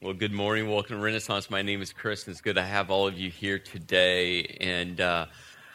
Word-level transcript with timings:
Well, 0.00 0.12
good 0.12 0.32
morning. 0.32 0.70
Welcome 0.70 0.98
to 0.98 1.02
Renaissance. 1.02 1.50
My 1.50 1.60
name 1.60 1.82
is 1.82 1.92
Chris, 1.92 2.24
and 2.24 2.30
it's 2.30 2.40
good 2.40 2.54
to 2.54 2.62
have 2.62 2.88
all 2.88 3.08
of 3.08 3.18
you 3.18 3.32
here 3.32 3.58
today. 3.58 4.44
And 4.60 5.00
uh, 5.00 5.26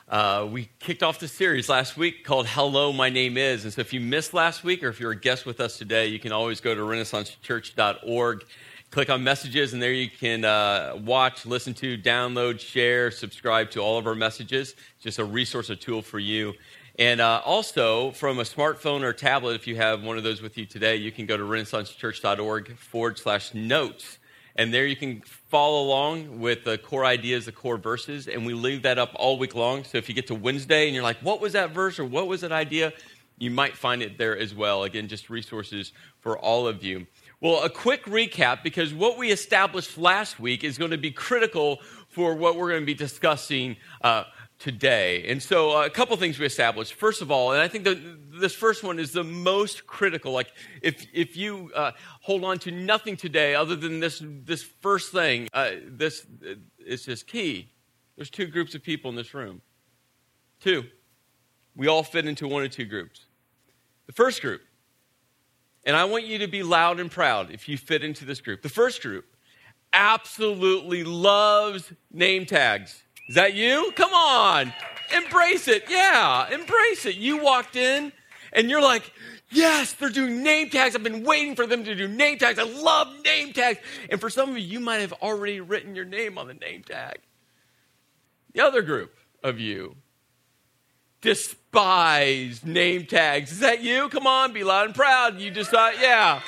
uh, 0.07 0.47
we 0.49 0.69
kicked 0.79 1.03
off 1.03 1.19
the 1.19 1.27
series 1.27 1.67
last 1.67 1.97
week 1.97 2.23
called 2.23 2.47
Hello, 2.47 2.93
My 2.93 3.09
Name 3.09 3.37
Is. 3.37 3.65
And 3.65 3.73
so 3.73 3.81
if 3.81 3.91
you 3.91 3.99
missed 3.99 4.33
last 4.33 4.63
week, 4.63 4.81
or 4.81 4.87
if 4.87 4.97
you're 4.97 5.11
a 5.11 5.19
guest 5.19 5.45
with 5.45 5.59
us 5.59 5.77
today, 5.77 6.07
you 6.07 6.19
can 6.19 6.31
always 6.31 6.61
go 6.61 6.73
to 6.73 6.79
renaissancechurch.org, 6.79 8.45
click 8.91 9.09
on 9.09 9.25
messages, 9.25 9.73
and 9.73 9.81
there 9.81 9.91
you 9.91 10.09
can 10.09 10.45
uh, 10.45 10.97
watch, 11.03 11.45
listen 11.45 11.73
to, 11.73 11.97
download, 11.97 12.61
share, 12.61 13.11
subscribe 13.11 13.71
to 13.71 13.81
all 13.81 13.97
of 13.97 14.07
our 14.07 14.15
messages. 14.15 14.75
Just 15.01 15.19
a 15.19 15.25
resource, 15.25 15.69
a 15.69 15.75
tool 15.75 16.01
for 16.01 16.19
you. 16.19 16.53
And 16.99 17.21
uh, 17.21 17.41
also, 17.43 18.11
from 18.11 18.37
a 18.37 18.43
smartphone 18.43 19.01
or 19.01 19.13
tablet, 19.13 19.55
if 19.55 19.65
you 19.65 19.75
have 19.77 20.03
one 20.03 20.17
of 20.17 20.23
those 20.23 20.43
with 20.43 20.57
you 20.59 20.65
today, 20.65 20.95
you 20.95 21.11
can 21.11 21.25
go 21.25 21.35
to 21.35 21.43
renaissancechurch.org 21.43 22.77
forward 22.77 23.17
slash 23.17 23.53
notes. 23.55 24.19
And 24.55 24.71
there 24.71 24.85
you 24.85 24.95
can 24.95 25.21
follow 25.49 25.81
along 25.81 26.39
with 26.39 26.63
the 26.63 26.77
core 26.77 27.03
ideas, 27.03 27.45
the 27.45 27.51
core 27.51 27.77
verses. 27.77 28.27
And 28.27 28.45
we 28.45 28.53
leave 28.53 28.83
that 28.83 28.99
up 28.99 29.11
all 29.15 29.39
week 29.39 29.55
long. 29.55 29.83
So 29.83 29.97
if 29.97 30.07
you 30.07 30.13
get 30.13 30.27
to 30.27 30.35
Wednesday 30.35 30.85
and 30.85 30.93
you're 30.93 31.03
like, 31.03 31.17
what 31.21 31.41
was 31.41 31.53
that 31.53 31.71
verse 31.71 31.97
or 31.97 32.05
what 32.05 32.27
was 32.27 32.41
that 32.41 32.51
idea? 32.51 32.93
You 33.39 33.49
might 33.49 33.75
find 33.75 34.03
it 34.03 34.19
there 34.19 34.37
as 34.37 34.53
well. 34.53 34.83
Again, 34.83 35.07
just 35.07 35.31
resources 35.31 35.91
for 36.19 36.37
all 36.37 36.67
of 36.67 36.83
you. 36.83 37.07
Well, 37.41 37.63
a 37.63 37.69
quick 37.69 38.05
recap 38.05 38.61
because 38.61 38.93
what 38.93 39.17
we 39.17 39.31
established 39.31 39.97
last 39.97 40.39
week 40.39 40.63
is 40.63 40.77
going 40.77 40.91
to 40.91 40.97
be 40.97 41.11
critical 41.11 41.81
for 42.07 42.35
what 42.35 42.55
we're 42.55 42.69
going 42.69 42.83
to 42.83 42.85
be 42.85 42.93
discussing 42.93 43.75
uh, 44.01 44.25
today. 44.63 45.25
And 45.27 45.43
so, 45.43 45.77
uh, 45.77 45.85
a 45.85 45.89
couple 45.89 46.15
things 46.15 46.39
we 46.39 46.45
established. 46.45 46.93
First 46.93 47.21
of 47.21 47.29
all, 47.29 47.51
and 47.51 47.61
I 47.61 47.67
think 47.67 47.83
the, 47.83 47.99
this 48.39 48.55
first 48.55 48.81
one 48.81 48.97
is 48.97 49.11
the 49.11 49.23
most 49.23 49.85
critical. 49.85 50.31
Like, 50.31 50.53
if, 50.81 51.05
if 51.13 51.35
you 51.35 51.69
uh, 51.75 51.91
hold 52.21 52.45
on 52.45 52.59
to 52.59 52.71
nothing 52.71 53.17
today 53.17 53.55
other 53.55 53.75
than 53.75 53.99
this, 53.99 54.23
this 54.23 54.63
first 54.63 55.11
thing, 55.11 55.49
uh, 55.53 55.71
this 55.85 56.25
is 56.79 57.03
just 57.03 57.27
key. 57.27 57.71
There's 58.15 58.29
two 58.29 58.47
groups 58.47 58.73
of 58.73 58.81
people 58.81 59.09
in 59.09 59.17
this 59.17 59.33
room. 59.33 59.61
Two. 60.61 60.85
We 61.75 61.87
all 61.87 62.03
fit 62.03 62.25
into 62.25 62.47
one 62.47 62.63
of 62.63 62.71
two 62.71 62.85
groups. 62.85 63.25
The 64.05 64.13
first 64.13 64.41
group, 64.41 64.61
and 65.85 65.95
I 65.95 66.05
want 66.05 66.23
you 66.23 66.37
to 66.37 66.47
be 66.47 66.63
loud 66.63 67.01
and 67.01 67.11
proud 67.11 67.51
if 67.51 67.67
you 67.67 67.77
fit 67.77 68.01
into 68.01 68.23
this 68.23 68.39
group. 68.39 68.61
The 68.61 68.69
first 68.69 69.01
group 69.01 69.25
absolutely 69.91 71.03
loves 71.03 71.91
name 72.11 72.45
tags. 72.45 73.03
Is 73.33 73.37
that 73.37 73.55
you? 73.55 73.91
Come 73.95 74.13
on. 74.13 74.71
Embrace 75.11 75.67
it. 75.67 75.85
Yeah, 75.89 76.53
embrace 76.53 77.07
it. 77.07 77.15
You 77.15 77.41
walked 77.41 77.75
in 77.75 78.11
and 78.51 78.69
you're 78.69 78.79
like, 78.79 79.11
yes, 79.49 79.93
they're 79.93 80.11
doing 80.11 80.43
name 80.43 80.69
tags. 80.69 80.95
I've 80.95 81.01
been 81.01 81.23
waiting 81.23 81.55
for 81.55 81.65
them 81.65 81.83
to 81.83 81.95
do 81.95 82.07
name 82.07 82.37
tags. 82.37 82.59
I 82.59 82.63
love 82.65 83.07
name 83.25 83.51
tags. 83.51 83.79
And 84.11 84.21
for 84.21 84.29
some 84.29 84.51
of 84.51 84.59
you, 84.59 84.63
you 84.63 84.79
might 84.79 84.97
have 84.97 85.13
already 85.13 85.61
written 85.61 85.95
your 85.95 86.05
name 86.05 86.37
on 86.37 86.45
the 86.45 86.53
name 86.53 86.83
tag. 86.83 87.21
The 88.53 88.61
other 88.61 88.83
group 88.83 89.15
of 89.41 89.59
you 89.59 89.95
despise 91.21 92.63
name 92.63 93.07
tags. 93.07 93.51
Is 93.51 93.61
that 93.61 93.81
you? 93.81 94.09
Come 94.09 94.27
on, 94.27 94.53
be 94.53 94.63
loud 94.63 94.85
and 94.85 94.93
proud. 94.93 95.39
You 95.39 95.49
just 95.49 95.71
thought, 95.71 95.99
yeah, 95.99 96.41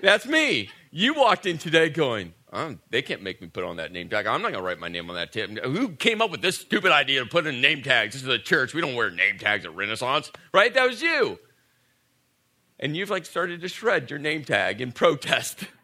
that's 0.00 0.26
me. 0.26 0.70
You 0.92 1.14
walked 1.14 1.44
in 1.44 1.58
today 1.58 1.88
going, 1.88 2.34
Oh, 2.56 2.76
they 2.88 3.02
can't 3.02 3.20
make 3.20 3.42
me 3.42 3.48
put 3.48 3.64
on 3.64 3.76
that 3.78 3.90
name 3.90 4.08
tag. 4.08 4.28
I'm 4.28 4.40
not 4.40 4.52
going 4.52 4.62
to 4.62 4.66
write 4.66 4.78
my 4.78 4.86
name 4.86 5.10
on 5.10 5.16
that 5.16 5.32
tip. 5.32 5.50
Who 5.64 5.88
came 5.88 6.22
up 6.22 6.30
with 6.30 6.40
this 6.40 6.56
stupid 6.56 6.92
idea 6.92 7.18
to 7.18 7.26
put 7.26 7.48
in 7.48 7.60
name 7.60 7.82
tags? 7.82 8.14
This 8.14 8.22
is 8.22 8.28
a 8.28 8.38
church. 8.38 8.72
We 8.72 8.80
don't 8.80 8.94
wear 8.94 9.10
name 9.10 9.38
tags 9.38 9.64
at 9.64 9.74
Renaissance, 9.74 10.30
right? 10.52 10.72
That 10.72 10.88
was 10.88 11.02
you. 11.02 11.40
And 12.78 12.96
you've 12.96 13.10
like 13.10 13.26
started 13.26 13.60
to 13.60 13.68
shred 13.68 14.08
your 14.08 14.20
name 14.20 14.44
tag 14.44 14.80
in 14.80 14.92
protest. 14.92 15.64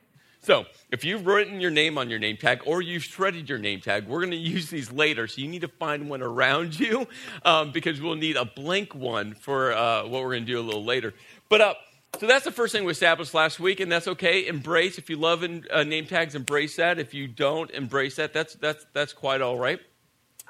So, 0.42 0.64
if 0.91 1.04
you've 1.04 1.26
written 1.26 1.60
your 1.60 1.70
name 1.70 1.98
on 1.98 2.08
your 2.08 2.18
name 2.18 2.38
tag 2.38 2.62
or 2.64 2.80
you've 2.80 3.04
shredded 3.04 3.46
your 3.50 3.58
name 3.58 3.82
tag, 3.82 4.08
we're 4.08 4.20
going 4.20 4.30
to 4.30 4.38
use 4.38 4.70
these 4.70 4.91
later. 4.91 5.26
So, 5.26 5.42
you 5.42 5.48
need 5.48 5.60
to 5.60 5.68
find 5.68 6.08
one 6.08 6.22
around 6.22 6.80
you 6.80 7.06
um, 7.44 7.72
because 7.72 8.00
we'll 8.00 8.14
need 8.14 8.36
a 8.36 8.46
blank 8.46 8.94
one 8.94 9.34
for 9.34 9.75
uh, 9.75 10.04
what 10.04 10.22
we're 10.22 10.31
going 10.31 10.47
to 10.47 10.52
do 10.52 10.58
a 10.58 10.62
little 10.62 10.82
later. 10.82 11.12
But 11.50 11.60
uh, 11.60 11.75
so 12.19 12.26
that's 12.26 12.44
the 12.44 12.50
first 12.50 12.72
thing 12.72 12.84
we 12.84 12.93
established 12.93 13.32
last 13.34 13.60
week, 13.60 13.81
and 13.81 13.91
that's 13.91 14.09
okay. 14.09 14.47
Embrace 14.47 14.98
if 14.98 15.09
you 15.09 15.16
love 15.16 15.43
in, 15.43 15.65
uh, 15.71 15.84
name 15.84 16.06
tags, 16.06 16.34
embrace 16.34 16.76
that. 16.76 16.98
If 16.98 17.15
you 17.15 17.28
don't 17.28 17.71
embrace 17.71 18.16
that, 18.16 18.32
that's 18.32 18.54
that's 18.54 18.84
that's 18.93 19.12
quite 19.12 19.41
all 19.41 19.59
right. 19.59 19.81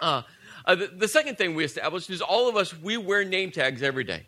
Uh, 0.01 0.23
uh, 0.65 0.75
the, 0.75 0.87
the 0.87 1.09
second 1.09 1.37
thing 1.37 1.55
we 1.55 1.65
established 1.65 2.11
is 2.11 2.21
all 2.23 2.49
of 2.49 2.57
us 2.57 2.77
we 2.79 2.97
wear 2.97 3.25
name 3.25 3.51
tags 3.51 3.83
every 3.83 4.05
day. 4.05 4.27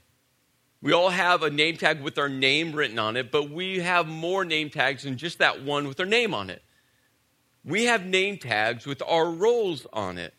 We 0.83 0.93
all 0.93 1.11
have 1.11 1.43
a 1.43 1.51
name 1.51 1.77
tag 1.77 2.03
with 2.03 2.19
our 2.19 2.29
name 2.29 2.73
written 2.73 2.99
on 2.99 3.17
it, 3.17 3.31
but 3.31 3.51
we 3.51 3.79
have 3.79 4.09
more 4.09 4.45
name 4.45 4.69
tags 4.69 5.05
than 5.05 5.17
just 5.17 5.39
that 5.39 5.63
one 5.63 5.87
with 5.87 6.01
our 6.01 6.07
name 6.07 6.35
on 6.35 6.51
it. 6.51 6.63
We 7.65 7.85
have 7.85 8.05
name 8.05 8.39
tags 8.39 8.85
with 8.85 9.01
our 9.03 9.31
roles 9.31 9.87
on 9.93 10.19
it. 10.19 10.35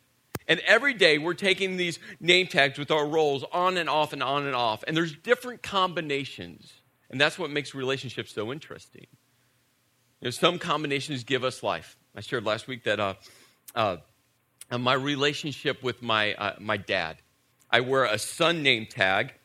And 0.46 0.60
every 0.62 0.94
day 0.94 1.18
we're 1.18 1.34
taking 1.34 1.78
these 1.78 2.00
name 2.20 2.48
tags 2.48 2.78
with 2.78 2.92
our 2.92 3.08
roles 3.08 3.46
on 3.54 3.78
and 3.78 3.90
off 3.90 4.12
and 4.12 4.22
on 4.22 4.46
and 4.46 4.56
off. 4.56 4.84
And 4.86 4.98
there's 4.98 5.16
different 5.16 5.64
combinations. 5.64 6.74
And 7.14 7.22
that's 7.22 7.38
what 7.38 7.52
makes 7.52 7.76
relationships 7.76 8.34
so 8.34 8.52
interesting. 8.52 9.06
You 10.20 10.26
know, 10.26 10.32
some 10.32 10.58
combinations 10.58 11.24
give 11.24 11.44
us 11.44 11.62
life. 11.62 11.96
I 12.16 12.22
shared 12.22 12.44
last 12.44 12.68
week 12.68 12.86
that 12.86 13.00
uh, 13.00 13.14
uh, 13.76 13.98
my 14.80 14.96
relationship 14.96 15.84
with 15.84 16.02
my, 16.02 16.34
uh, 16.34 16.56
my 16.60 16.78
dad, 16.78 17.18
I 17.70 17.82
wear 17.82 18.06
a 18.06 18.18
son 18.18 18.64
name 18.64 18.88
tag 18.88 19.36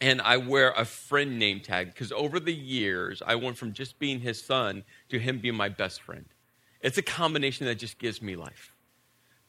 and 0.00 0.22
I 0.22 0.36
wear 0.36 0.70
a 0.70 0.84
friend 0.84 1.36
name 1.36 1.58
tag 1.58 1.88
because 1.88 2.12
over 2.12 2.38
the 2.38 2.54
years, 2.54 3.24
I 3.26 3.34
went 3.34 3.56
from 3.56 3.72
just 3.72 3.98
being 3.98 4.20
his 4.20 4.40
son 4.40 4.84
to 5.08 5.18
him 5.18 5.40
being 5.40 5.56
my 5.56 5.70
best 5.70 6.00
friend. 6.00 6.26
It's 6.80 6.96
a 6.96 7.02
combination 7.02 7.66
that 7.66 7.74
just 7.74 7.98
gives 7.98 8.22
me 8.22 8.36
life. 8.36 8.72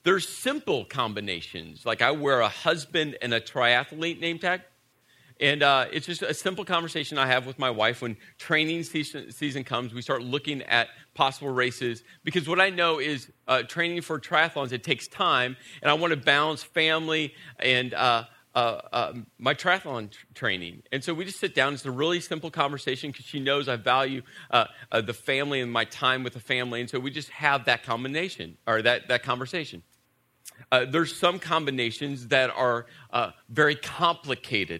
There's 0.01 0.27
simple 0.27 0.83
combinations, 0.83 1.85
like 1.85 2.01
I 2.01 2.09
wear 2.09 2.39
a 2.39 2.49
husband 2.49 3.19
and 3.21 3.35
a 3.35 3.39
triathlete 3.39 4.19
name 4.19 4.39
tag. 4.39 4.61
And 5.39 5.63
uh, 5.63 5.87
it's 5.91 6.05
just 6.05 6.21
a 6.21 6.33
simple 6.33 6.63
conversation 6.63 7.17
I 7.17 7.27
have 7.27 7.45
with 7.45 7.59
my 7.59 7.69
wife 7.69 8.01
when 8.01 8.15
training 8.37 8.83
season, 8.83 9.31
season 9.31 9.65
comes. 9.65 9.93
We 9.93 10.01
start 10.01 10.23
looking 10.23 10.61
at 10.63 10.87
possible 11.13 11.49
races 11.49 12.03
because 12.23 12.47
what 12.47 12.61
I 12.61 12.69
know 12.69 12.99
is 12.99 13.29
uh, 13.47 13.63
training 13.63 14.01
for 14.01 14.19
triathlons, 14.19 14.71
it 14.71 14.83
takes 14.83 15.07
time, 15.07 15.57
and 15.81 15.91
I 15.91 15.93
want 15.95 16.11
to 16.11 16.17
balance 16.17 16.63
family 16.63 17.33
and 17.59 17.93
uh, 17.93 18.23
uh, 18.53 18.81
uh 18.93 19.13
my 19.37 19.53
triathlon 19.53 20.11
t- 20.11 20.17
training. 20.33 20.83
And 20.93 21.03
so 21.03 21.13
we 21.13 21.25
just 21.25 21.39
sit 21.39 21.53
down. 21.53 21.73
It's 21.73 21.85
a 21.85 21.91
really 21.91 22.21
simple 22.21 22.49
conversation 22.49 23.11
because 23.11 23.25
she 23.25 23.41
knows 23.41 23.67
I 23.67 23.75
value 23.75 24.21
uh, 24.51 24.67
the 25.01 25.13
family 25.13 25.59
and 25.59 25.69
my 25.69 25.83
time 25.83 26.23
with 26.23 26.33
the 26.33 26.39
family. 26.39 26.79
And 26.79 26.89
so 26.89 26.97
we 26.97 27.11
just 27.11 27.29
have 27.31 27.65
that 27.65 27.83
combination 27.83 28.57
or 28.65 28.81
that, 28.83 29.09
that 29.09 29.23
conversation. 29.23 29.83
there's 30.71 31.13
some 31.13 31.39
combinations 31.39 32.29
that 32.29 32.49
are 32.51 32.85
very 33.49 33.75
complicated 33.75 34.79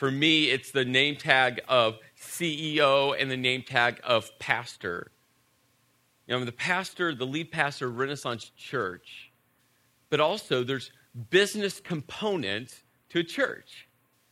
for 0.00 0.10
me, 0.10 0.44
it's 0.44 0.70
the 0.70 0.86
name 0.86 1.14
tag 1.14 1.60
of 1.68 1.98
CEO 2.18 3.14
and 3.20 3.30
the 3.30 3.36
name 3.36 3.60
tag 3.60 4.00
of 4.02 4.30
pastor. 4.38 5.12
You 6.26 6.32
know, 6.32 6.40
I'm 6.40 6.46
the 6.46 6.52
pastor, 6.52 7.14
the 7.14 7.26
lead 7.26 7.52
pastor 7.52 7.88
of 7.88 7.98
Renaissance 7.98 8.50
Church, 8.56 9.30
but 10.08 10.18
also 10.18 10.64
there's 10.64 10.90
business 11.28 11.80
component 11.80 12.82
to 13.10 13.18
a 13.18 13.22
church. 13.22 13.88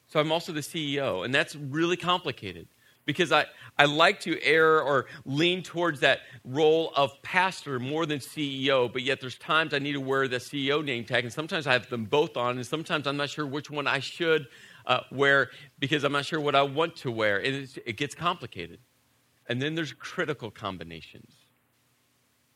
So 0.06 0.18
I'm 0.18 0.32
also 0.32 0.54
the 0.54 0.60
CEO, 0.60 1.22
and 1.26 1.34
that's 1.34 1.54
really 1.54 1.98
complicated 1.98 2.68
because 3.04 3.30
I, 3.30 3.44
I 3.76 3.84
like 3.84 4.20
to 4.20 4.42
err 4.42 4.80
or 4.80 5.04
lean 5.26 5.62
towards 5.62 6.00
that 6.00 6.20
role 6.44 6.94
of 6.96 7.12
pastor 7.22 7.78
more 7.78 8.06
than 8.06 8.20
CEO, 8.20 8.90
but 8.90 9.02
yet 9.02 9.20
there's 9.20 9.36
times 9.36 9.74
I 9.74 9.80
need 9.80 9.92
to 9.92 10.00
wear 10.00 10.28
the 10.28 10.38
CEO 10.38 10.82
name 10.82 11.04
tag, 11.04 11.24
and 11.24 11.32
sometimes 11.32 11.66
I 11.66 11.74
have 11.74 11.90
them 11.90 12.06
both 12.06 12.38
on, 12.38 12.56
and 12.56 12.66
sometimes 12.66 13.06
I'm 13.06 13.18
not 13.18 13.28
sure 13.28 13.46
which 13.46 13.70
one 13.70 13.86
I 13.86 13.98
should 13.98 14.46
uh, 14.88 15.00
wear 15.12 15.50
because 15.78 16.02
I'm 16.02 16.12
not 16.12 16.24
sure 16.24 16.40
what 16.40 16.56
I 16.56 16.62
want 16.62 16.96
to 16.96 17.10
wear. 17.10 17.40
It, 17.40 17.78
it 17.86 17.96
gets 17.96 18.14
complicated. 18.14 18.80
And 19.48 19.62
then 19.62 19.74
there's 19.74 19.92
critical 19.92 20.50
combinations. 20.50 21.32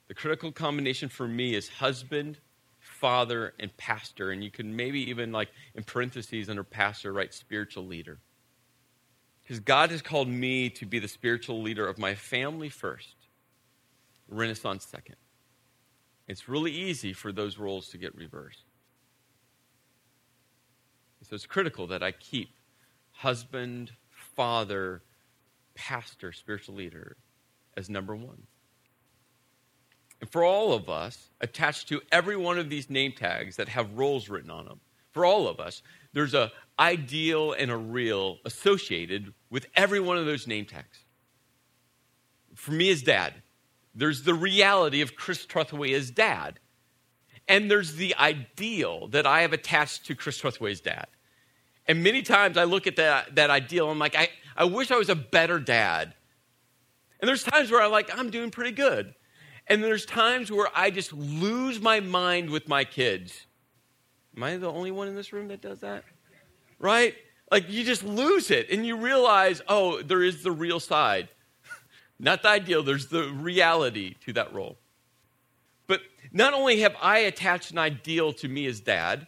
The 0.08 0.14
critical 0.14 0.50
combination 0.50 1.08
for 1.08 1.28
me 1.28 1.54
is 1.54 1.68
husband, 1.68 2.38
father, 2.80 3.54
and 3.60 3.74
pastor. 3.76 4.30
And 4.30 4.42
you 4.42 4.50
can 4.50 4.74
maybe 4.74 5.08
even, 5.10 5.30
like, 5.30 5.48
in 5.74 5.84
parentheses 5.84 6.48
under 6.48 6.64
pastor, 6.64 7.12
write 7.12 7.32
spiritual 7.32 7.86
leader. 7.86 8.18
Because 9.42 9.60
God 9.60 9.90
has 9.90 10.02
called 10.02 10.28
me 10.28 10.70
to 10.70 10.86
be 10.86 10.98
the 10.98 11.08
spiritual 11.08 11.62
leader 11.62 11.86
of 11.86 11.98
my 11.98 12.14
family 12.14 12.68
first, 12.68 13.16
Renaissance 14.28 14.86
second. 14.86 15.16
It's 16.28 16.48
really 16.48 16.72
easy 16.72 17.12
for 17.12 17.32
those 17.32 17.58
roles 17.58 17.88
to 17.88 17.98
get 17.98 18.14
reversed. 18.14 18.64
So 21.32 21.36
it's 21.36 21.46
critical 21.46 21.86
that 21.86 22.02
I 22.02 22.12
keep 22.12 22.50
husband, 23.10 23.92
father, 24.10 25.00
pastor, 25.74 26.30
spiritual 26.30 26.74
leader 26.74 27.16
as 27.74 27.88
number 27.88 28.14
one. 28.14 28.42
And 30.20 30.30
for 30.30 30.44
all 30.44 30.74
of 30.74 30.90
us, 30.90 31.30
attached 31.40 31.88
to 31.88 32.02
every 32.12 32.36
one 32.36 32.58
of 32.58 32.68
these 32.68 32.90
name 32.90 33.12
tags 33.12 33.56
that 33.56 33.70
have 33.70 33.94
roles 33.94 34.28
written 34.28 34.50
on 34.50 34.66
them, 34.66 34.80
for 35.12 35.24
all 35.24 35.48
of 35.48 35.58
us, 35.58 35.80
there's 36.12 36.34
a 36.34 36.52
ideal 36.78 37.54
and 37.54 37.70
a 37.70 37.78
real 37.78 38.36
associated 38.44 39.32
with 39.48 39.68
every 39.74 40.00
one 40.00 40.18
of 40.18 40.26
those 40.26 40.46
name 40.46 40.66
tags. 40.66 40.98
For 42.54 42.72
me 42.72 42.90
as 42.90 43.00
dad, 43.00 43.32
There's 43.94 44.24
the 44.24 44.34
reality 44.34 45.00
of 45.00 45.16
Chris 45.16 45.46
Trethewey 45.46 45.94
as 45.94 46.10
dad. 46.10 46.60
And 47.48 47.70
there's 47.70 47.94
the 47.94 48.14
ideal 48.16 49.08
that 49.08 49.26
I 49.26 49.40
have 49.40 49.54
attached 49.54 50.04
to 50.06 50.14
Chris 50.14 50.38
Trethewey's 50.38 50.82
dad. 50.82 51.06
And 51.86 52.02
many 52.02 52.22
times 52.22 52.56
I 52.56 52.64
look 52.64 52.86
at 52.86 52.96
that, 52.96 53.34
that 53.36 53.50
ideal, 53.50 53.90
I'm 53.90 53.98
like, 53.98 54.16
I, 54.16 54.28
I 54.56 54.64
wish 54.64 54.90
I 54.90 54.96
was 54.96 55.08
a 55.08 55.14
better 55.14 55.58
dad. 55.58 56.14
And 57.20 57.28
there's 57.28 57.44
times 57.44 57.70
where 57.70 57.82
I'm 57.82 57.90
like, 57.90 58.16
I'm 58.16 58.30
doing 58.30 58.50
pretty 58.50 58.72
good. 58.72 59.14
And 59.68 59.82
there's 59.82 60.04
times 60.04 60.50
where 60.50 60.68
I 60.74 60.90
just 60.90 61.12
lose 61.12 61.80
my 61.80 62.00
mind 62.00 62.50
with 62.50 62.68
my 62.68 62.84
kids. 62.84 63.46
Am 64.36 64.42
I 64.42 64.56
the 64.56 64.70
only 64.70 64.90
one 64.90 65.08
in 65.08 65.14
this 65.14 65.32
room 65.32 65.48
that 65.48 65.60
does 65.60 65.80
that? 65.80 66.04
Right? 66.78 67.14
Like 67.50 67.70
you 67.70 67.84
just 67.84 68.02
lose 68.02 68.50
it 68.50 68.70
and 68.70 68.84
you 68.84 68.96
realize, 68.96 69.60
oh, 69.68 70.02
there 70.02 70.22
is 70.22 70.42
the 70.42 70.50
real 70.50 70.80
side. 70.80 71.28
Not 72.18 72.42
the 72.42 72.48
ideal, 72.48 72.82
there's 72.82 73.06
the 73.06 73.28
reality 73.28 74.14
to 74.24 74.32
that 74.32 74.52
role. 74.52 74.78
But 75.86 76.00
not 76.32 76.54
only 76.54 76.80
have 76.80 76.96
I 77.00 77.18
attached 77.18 77.70
an 77.70 77.78
ideal 77.78 78.32
to 78.34 78.48
me 78.48 78.66
as 78.66 78.80
dad, 78.80 79.26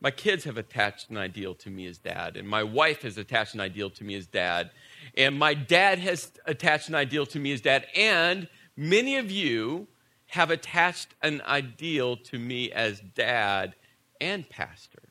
my 0.00 0.10
kids 0.10 0.44
have 0.44 0.58
attached 0.58 1.10
an 1.10 1.16
ideal 1.16 1.54
to 1.54 1.70
me 1.70 1.86
as 1.86 1.98
dad, 1.98 2.36
and 2.36 2.48
my 2.48 2.62
wife 2.62 3.02
has 3.02 3.16
attached 3.16 3.54
an 3.54 3.60
ideal 3.60 3.90
to 3.90 4.04
me 4.04 4.14
as 4.14 4.26
dad, 4.26 4.70
and 5.16 5.38
my 5.38 5.54
dad 5.54 5.98
has 5.98 6.32
attached 6.44 6.88
an 6.88 6.94
ideal 6.94 7.26
to 7.26 7.38
me 7.38 7.52
as 7.52 7.60
dad, 7.60 7.86
and 7.94 8.48
many 8.76 9.16
of 9.16 9.30
you 9.30 9.88
have 10.26 10.50
attached 10.50 11.14
an 11.22 11.40
ideal 11.46 12.16
to 12.16 12.38
me 12.38 12.70
as 12.72 13.00
dad 13.14 13.74
and 14.20 14.48
pastor. 14.48 15.02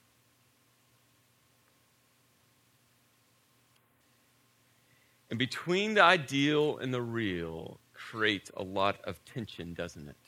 And 5.30 5.40
between 5.40 5.96
the 5.96 6.04
ideal 6.04 6.78
and 6.78 6.94
the 6.94 7.02
real 7.02 7.80
creates 7.94 8.52
a 8.56 8.64
lot 8.64 9.04
of 9.04 9.24
tension, 9.26 9.74
doesn't 9.74 10.08
it? 10.08 10.25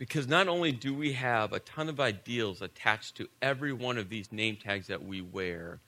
Because 0.00 0.26
not 0.26 0.48
only 0.48 0.72
do 0.72 0.94
we 0.94 1.12
have 1.12 1.52
a 1.52 1.58
ton 1.60 1.90
of 1.90 2.00
ideals 2.00 2.62
attached 2.62 3.16
to 3.16 3.28
every 3.42 3.74
one 3.74 3.98
of 3.98 4.08
these 4.08 4.32
name 4.32 4.56
tags 4.56 4.86
that 4.86 5.04
we 5.04 5.20
wear, 5.20 5.78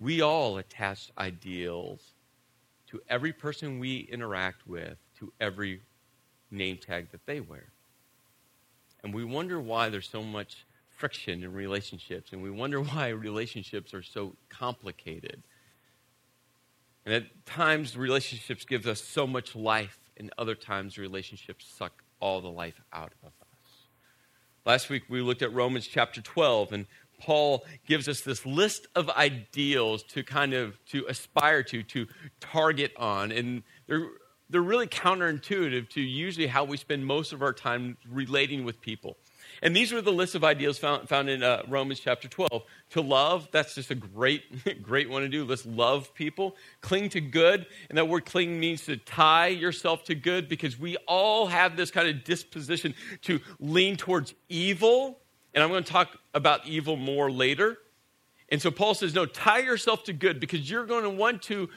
we 0.00 0.20
all 0.20 0.58
attach 0.58 1.12
ideals 1.16 2.00
to 2.88 3.00
every 3.08 3.32
person 3.32 3.78
we 3.78 4.00
interact 4.10 4.66
with, 4.66 4.98
to 5.20 5.32
every 5.40 5.80
name 6.50 6.76
tag 6.76 7.12
that 7.12 7.24
they 7.24 7.38
wear. 7.38 7.66
And 9.04 9.14
we 9.14 9.22
wonder 9.22 9.60
why 9.60 9.90
there's 9.90 10.08
so 10.08 10.24
much 10.24 10.66
friction 10.88 11.44
in 11.44 11.52
relationships, 11.52 12.32
and 12.32 12.42
we 12.42 12.50
wonder 12.50 12.80
why 12.82 13.10
relationships 13.10 13.94
are 13.94 14.02
so 14.02 14.34
complicated. 14.48 15.40
And 17.06 17.14
at 17.14 17.46
times, 17.46 17.96
relationships 17.96 18.64
give 18.64 18.88
us 18.88 19.00
so 19.00 19.24
much 19.24 19.54
life, 19.54 20.00
and 20.16 20.32
other 20.36 20.56
times, 20.56 20.98
relationships 20.98 21.72
suck 21.78 22.02
all 22.20 22.40
the 22.40 22.50
life 22.50 22.80
out 22.92 23.12
of 23.22 23.28
us. 23.28 23.34
Last 24.66 24.90
week 24.90 25.04
we 25.08 25.20
looked 25.20 25.42
at 25.42 25.52
Romans 25.52 25.86
chapter 25.86 26.20
12 26.20 26.72
and 26.72 26.86
Paul 27.18 27.64
gives 27.86 28.08
us 28.08 28.20
this 28.20 28.46
list 28.46 28.86
of 28.94 29.10
ideals 29.10 30.02
to 30.04 30.22
kind 30.22 30.54
of 30.54 30.78
to 30.86 31.04
aspire 31.08 31.62
to, 31.64 31.82
to 31.82 32.06
target 32.40 32.92
on 32.96 33.32
and 33.32 33.62
they're 33.86 34.08
they're 34.50 34.60
really 34.60 34.88
counterintuitive 34.88 35.88
to 35.90 36.00
usually 36.00 36.48
how 36.48 36.64
we 36.64 36.76
spend 36.76 37.06
most 37.06 37.32
of 37.32 37.40
our 37.40 37.52
time 37.52 37.96
relating 38.08 38.64
with 38.64 38.80
people. 38.80 39.16
And 39.62 39.76
these 39.76 39.92
were 39.92 40.00
the 40.00 40.12
list 40.12 40.34
of 40.34 40.42
ideals 40.42 40.78
found, 40.78 41.08
found 41.08 41.28
in 41.28 41.42
uh, 41.42 41.62
Romans 41.68 42.00
chapter 42.00 42.28
12. 42.28 42.62
To 42.90 43.00
love, 43.00 43.48
that's 43.52 43.74
just 43.74 43.90
a 43.90 43.94
great, 43.94 44.42
great 44.82 45.10
one 45.10 45.22
to 45.22 45.28
do. 45.28 45.44
Let's 45.44 45.66
love 45.66 46.14
people. 46.14 46.56
Cling 46.80 47.10
to 47.10 47.20
good. 47.20 47.66
And 47.88 47.98
that 47.98 48.08
word 48.08 48.24
cling 48.24 48.58
means 48.58 48.86
to 48.86 48.96
tie 48.96 49.48
yourself 49.48 50.04
to 50.04 50.14
good 50.14 50.48
because 50.48 50.78
we 50.78 50.96
all 51.06 51.46
have 51.46 51.76
this 51.76 51.90
kind 51.90 52.08
of 52.08 52.24
disposition 52.24 52.94
to 53.22 53.40
lean 53.58 53.96
towards 53.96 54.34
evil. 54.48 55.18
And 55.54 55.62
I'm 55.62 55.70
going 55.70 55.84
to 55.84 55.92
talk 55.92 56.16
about 56.32 56.66
evil 56.66 56.96
more 56.96 57.30
later. 57.30 57.76
And 58.48 58.62
so 58.62 58.70
Paul 58.70 58.94
says, 58.94 59.14
no, 59.14 59.26
tie 59.26 59.60
yourself 59.60 60.04
to 60.04 60.12
good 60.12 60.40
because 60.40 60.68
you're 60.68 60.86
going 60.86 61.04
to 61.04 61.10
want 61.10 61.42
to 61.42 61.68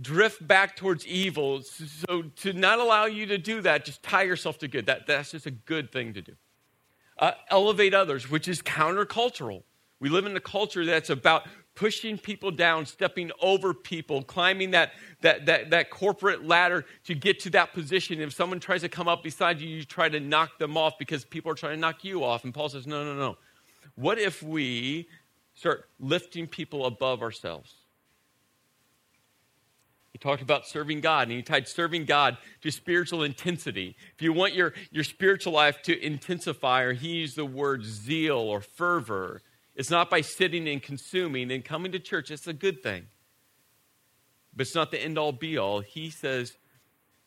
drift 0.00 0.46
back 0.46 0.76
towards 0.76 1.06
evil. 1.06 1.62
So 1.62 2.22
to 2.36 2.52
not 2.52 2.78
allow 2.78 3.06
you 3.06 3.26
to 3.26 3.38
do 3.38 3.62
that, 3.62 3.86
just 3.86 4.02
tie 4.02 4.22
yourself 4.24 4.58
to 4.58 4.68
good. 4.68 4.86
That, 4.86 5.06
that's 5.06 5.30
just 5.30 5.46
a 5.46 5.50
good 5.50 5.90
thing 5.90 6.12
to 6.14 6.22
do 6.22 6.34
uh, 7.18 7.32
elevate 7.50 7.94
others, 7.94 8.30
which 8.30 8.48
is 8.48 8.62
countercultural. 8.62 9.62
We 10.00 10.08
live 10.08 10.26
in 10.26 10.36
a 10.36 10.40
culture 10.40 10.84
that's 10.84 11.10
about 11.10 11.46
pushing 11.74 12.18
people 12.18 12.50
down, 12.50 12.86
stepping 12.86 13.30
over 13.40 13.72
people, 13.72 14.22
climbing 14.22 14.72
that, 14.72 14.92
that, 15.20 15.46
that, 15.46 15.70
that 15.70 15.90
corporate 15.90 16.44
ladder 16.44 16.84
to 17.04 17.14
get 17.14 17.40
to 17.40 17.50
that 17.50 17.72
position. 17.72 18.20
If 18.20 18.32
someone 18.32 18.60
tries 18.60 18.80
to 18.80 18.88
come 18.88 19.08
up 19.08 19.22
beside 19.22 19.60
you, 19.60 19.68
you 19.68 19.84
try 19.84 20.08
to 20.08 20.20
knock 20.20 20.58
them 20.58 20.76
off 20.76 20.98
because 20.98 21.24
people 21.24 21.52
are 21.52 21.54
trying 21.54 21.74
to 21.74 21.80
knock 21.80 22.02
you 22.04 22.24
off. 22.24 22.44
And 22.44 22.52
Paul 22.52 22.68
says, 22.68 22.86
no, 22.86 23.04
no, 23.04 23.14
no. 23.14 23.36
What 23.94 24.18
if 24.18 24.42
we 24.42 25.08
start 25.54 25.88
lifting 26.00 26.46
people 26.46 26.86
above 26.86 27.22
ourselves? 27.22 27.74
He 30.16 30.18
talked 30.18 30.40
about 30.40 30.66
serving 30.66 31.02
God, 31.02 31.28
and 31.28 31.32
he 31.32 31.42
tied 31.42 31.68
serving 31.68 32.06
God 32.06 32.38
to 32.62 32.70
spiritual 32.70 33.22
intensity. 33.22 33.94
If 34.14 34.22
you 34.22 34.32
want 34.32 34.54
your, 34.54 34.72
your 34.90 35.04
spiritual 35.04 35.52
life 35.52 35.82
to 35.82 36.02
intensify, 36.02 36.84
or 36.84 36.94
he 36.94 37.16
used 37.16 37.36
the 37.36 37.44
word 37.44 37.84
zeal 37.84 38.38
or 38.38 38.62
fervor, 38.62 39.42
it's 39.74 39.90
not 39.90 40.08
by 40.08 40.22
sitting 40.22 40.66
and 40.68 40.82
consuming 40.82 41.52
and 41.52 41.62
coming 41.62 41.92
to 41.92 41.98
church. 41.98 42.30
It's 42.30 42.46
a 42.46 42.54
good 42.54 42.82
thing. 42.82 43.08
But 44.54 44.62
it's 44.62 44.74
not 44.74 44.90
the 44.90 44.98
end 44.98 45.18
all 45.18 45.32
be 45.32 45.58
all. 45.58 45.80
He 45.80 46.08
says 46.08 46.56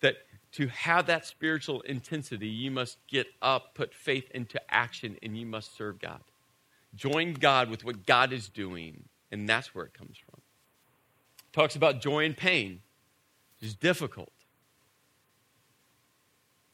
that 0.02 0.16
to 0.54 0.66
have 0.70 1.06
that 1.06 1.28
spiritual 1.28 1.82
intensity, 1.82 2.48
you 2.48 2.72
must 2.72 2.98
get 3.08 3.28
up, 3.40 3.76
put 3.76 3.94
faith 3.94 4.32
into 4.34 4.60
action, 4.68 5.16
and 5.22 5.38
you 5.38 5.46
must 5.46 5.78
serve 5.78 6.00
God. 6.00 6.22
Join 6.96 7.34
God 7.34 7.70
with 7.70 7.86
what 7.86 8.08
God 8.08 8.34
is 8.34 8.50
doing, 8.50 9.04
and 9.32 9.48
that's 9.48 9.76
where 9.76 9.86
it 9.86 9.94
comes 9.94 10.18
from. 10.18 10.29
Talks 11.52 11.76
about 11.76 12.02
joy 12.02 12.26
and 12.26 12.36
pain. 12.36 12.82
It's 13.62 13.76
difficult. 13.76 14.32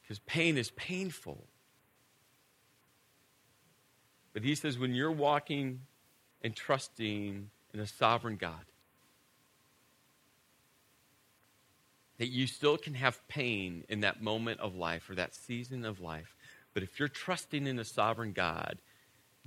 Because 0.02 0.18
pain 0.20 0.56
is 0.56 0.70
painful. 0.72 1.46
But 4.32 4.44
he 4.44 4.54
says 4.54 4.78
when 4.78 4.94
you're 4.94 5.10
walking 5.10 5.80
and 6.42 6.54
trusting 6.54 7.50
in 7.72 7.80
a 7.80 7.86
sovereign 7.86 8.36
God, 8.36 8.66
that 12.18 12.28
you 12.28 12.46
still 12.46 12.76
can 12.76 12.94
have 12.94 13.26
pain 13.28 13.84
in 13.88 14.00
that 14.00 14.22
moment 14.22 14.60
of 14.60 14.74
life 14.74 15.10
or 15.10 15.14
that 15.14 15.34
season 15.34 15.84
of 15.84 16.00
life. 16.00 16.36
But 16.72 16.82
if 16.82 16.98
you're 16.98 17.08
trusting 17.08 17.66
in 17.66 17.78
a 17.78 17.84
sovereign 17.84 18.32
God, 18.32 18.78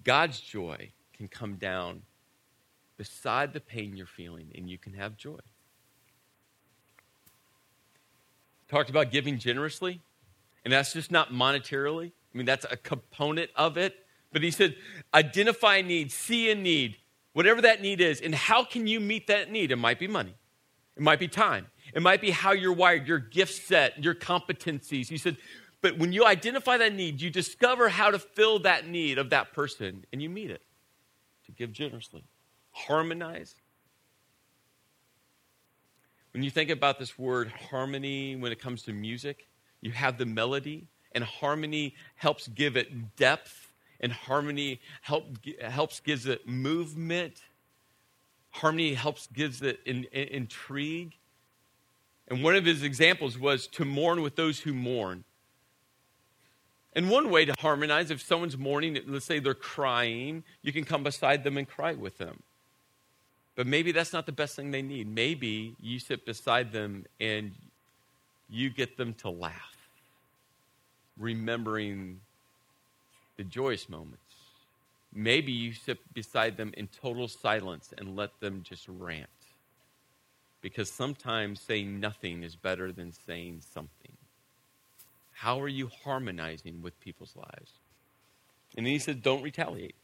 God's 0.04 0.40
joy 0.40 0.92
can 1.14 1.28
come 1.28 1.56
down 1.56 2.04
beside 3.00 3.54
the 3.54 3.62
pain 3.62 3.96
you're 3.96 4.06
feeling, 4.06 4.52
and 4.56 4.70
you 4.70 4.78
can 4.78 4.94
have 4.94 5.16
joy. 5.16 5.40
Talked 8.68 8.90
about 8.90 9.10
giving 9.10 9.40
generously, 9.40 10.02
and 10.66 10.74
that's 10.74 10.92
just 10.92 11.10
not 11.10 11.32
monetarily. 11.32 12.08
I 12.12 12.38
mean, 12.38 12.46
that's 12.46 12.66
a 12.70 12.76
component 12.76 13.52
of 13.56 13.78
it. 13.78 13.96
But 14.34 14.44
he 14.44 14.52
said, 14.52 14.76
identify 15.14 15.78
a 15.78 15.84
need, 15.84 16.12
see 16.12 16.52
a 16.52 16.56
need, 16.56 16.98
whatever 17.32 17.62
that 17.62 17.82
need 17.82 18.02
is, 18.02 18.20
and 18.20 18.36
how 18.36 18.66
can 18.66 18.86
you 18.86 19.00
meet 19.00 19.28
that 19.28 19.50
need? 19.50 19.72
It 19.72 19.78
might 19.78 19.98
be 19.98 20.08
money, 20.08 20.36
it 20.98 21.02
might 21.02 21.20
be 21.20 21.30
time, 21.30 21.68
it 21.96 22.02
might 22.02 22.20
be 22.20 22.32
how 22.32 22.52
you're 22.52 22.74
wired, 22.74 23.08
your 23.08 23.20
gift 23.20 23.66
set, 23.66 24.04
your 24.04 24.14
competencies. 24.14 25.08
He 25.08 25.18
said, 25.18 25.38
but 25.82 25.98
when 25.98 26.12
you 26.12 26.26
identify 26.26 26.76
that 26.76 26.94
need, 26.94 27.22
you 27.22 27.30
discover 27.30 27.88
how 27.88 28.12
to 28.12 28.20
fill 28.20 28.60
that 28.60 28.90
need 28.90 29.18
of 29.18 29.30
that 29.30 29.54
person, 29.54 30.06
and 30.12 30.22
you 30.22 30.30
meet 30.30 30.52
it 30.52 30.62
to 31.46 31.54
give 31.54 31.72
generously 31.72 32.26
harmonize. 32.72 33.56
When 36.34 36.44
you 36.44 36.52
think 36.52 36.70
about 36.70 37.00
this 37.00 37.18
word 37.18 37.52
harmony 37.70 38.36
when 38.36 38.52
it 38.52 38.60
comes 38.60 38.84
to 38.84 38.94
music, 38.94 39.48
you 39.82 39.92
have 39.92 40.18
the 40.18 40.26
melody, 40.26 40.88
and 41.14 41.24
harmony 41.24 41.96
helps 42.16 42.48
give 42.48 42.78
it 42.78 43.16
depth, 43.16 43.74
and 44.00 44.12
harmony 44.12 44.80
help, 45.02 45.26
helps 45.62 46.00
gives 46.00 46.26
it 46.26 46.48
movement. 46.48 47.42
Harmony 48.52 48.94
helps 48.94 49.28
gives 49.28 49.62
it 49.62 49.80
in, 49.86 50.06
in, 50.06 50.28
intrigue. 50.28 51.16
And 52.28 52.44
one 52.44 52.56
of 52.56 52.66
his 52.66 52.84
examples 52.84 53.38
was 53.38 53.68
to 53.68 53.86
mourn 53.86 54.22
with 54.22 54.36
those 54.36 54.60
who 54.60 54.74
mourn. 54.74 55.24
And 56.94 57.10
one 57.10 57.30
way 57.30 57.46
to 57.46 57.54
harmonize, 57.60 58.12
if 58.12 58.22
someone's 58.22 58.58
mourning, 58.58 58.98
let's 59.08 59.26
say 59.26 59.40
they're 59.40 59.54
crying, 59.54 60.44
you 60.62 60.74
can 60.74 60.84
come 60.84 61.04
beside 61.04 61.44
them 61.44 61.58
and 61.58 61.68
cry 61.68 61.94
with 61.94 62.18
them. 62.18 62.42
But 63.60 63.68
maybe 63.68 63.92
that's 63.92 64.14
not 64.14 64.26
the 64.26 64.32
best 64.32 64.56
thing 64.56 64.72
they 64.72 64.82
need. 64.82 65.14
Maybe 65.14 65.76
you 65.82 66.00
sit 66.00 66.26
beside 66.26 66.72
them 66.72 67.06
and 67.20 67.52
you 68.50 68.70
get 68.70 68.96
them 68.96 69.14
to 69.16 69.30
laugh, 69.30 69.76
remembering 71.18 72.22
the 73.38 73.44
joyous 73.44 73.90
moments. 73.90 74.24
Maybe 75.14 75.52
you 75.52 75.74
sit 75.74 76.00
beside 76.14 76.56
them 76.56 76.74
in 76.78 76.88
total 76.88 77.28
silence 77.28 77.94
and 77.98 78.16
let 78.16 78.40
them 78.40 78.64
just 78.64 78.88
rant. 78.88 79.28
because 80.62 80.92
sometimes 80.92 81.62
saying 81.62 82.00
nothing 82.00 82.44
is 82.44 82.56
better 82.56 82.92
than 82.92 83.14
saying 83.26 83.62
something. 83.74 84.12
How 85.34 85.62
are 85.62 85.70
you 85.70 85.90
harmonizing 86.04 86.82
with 86.82 87.00
people's 87.00 87.36
lives? 87.36 87.74
And 88.76 88.86
then 88.86 88.94
he 88.94 89.00
said, 89.00 89.24
don't 89.24 89.42
retaliate. 89.42 89.96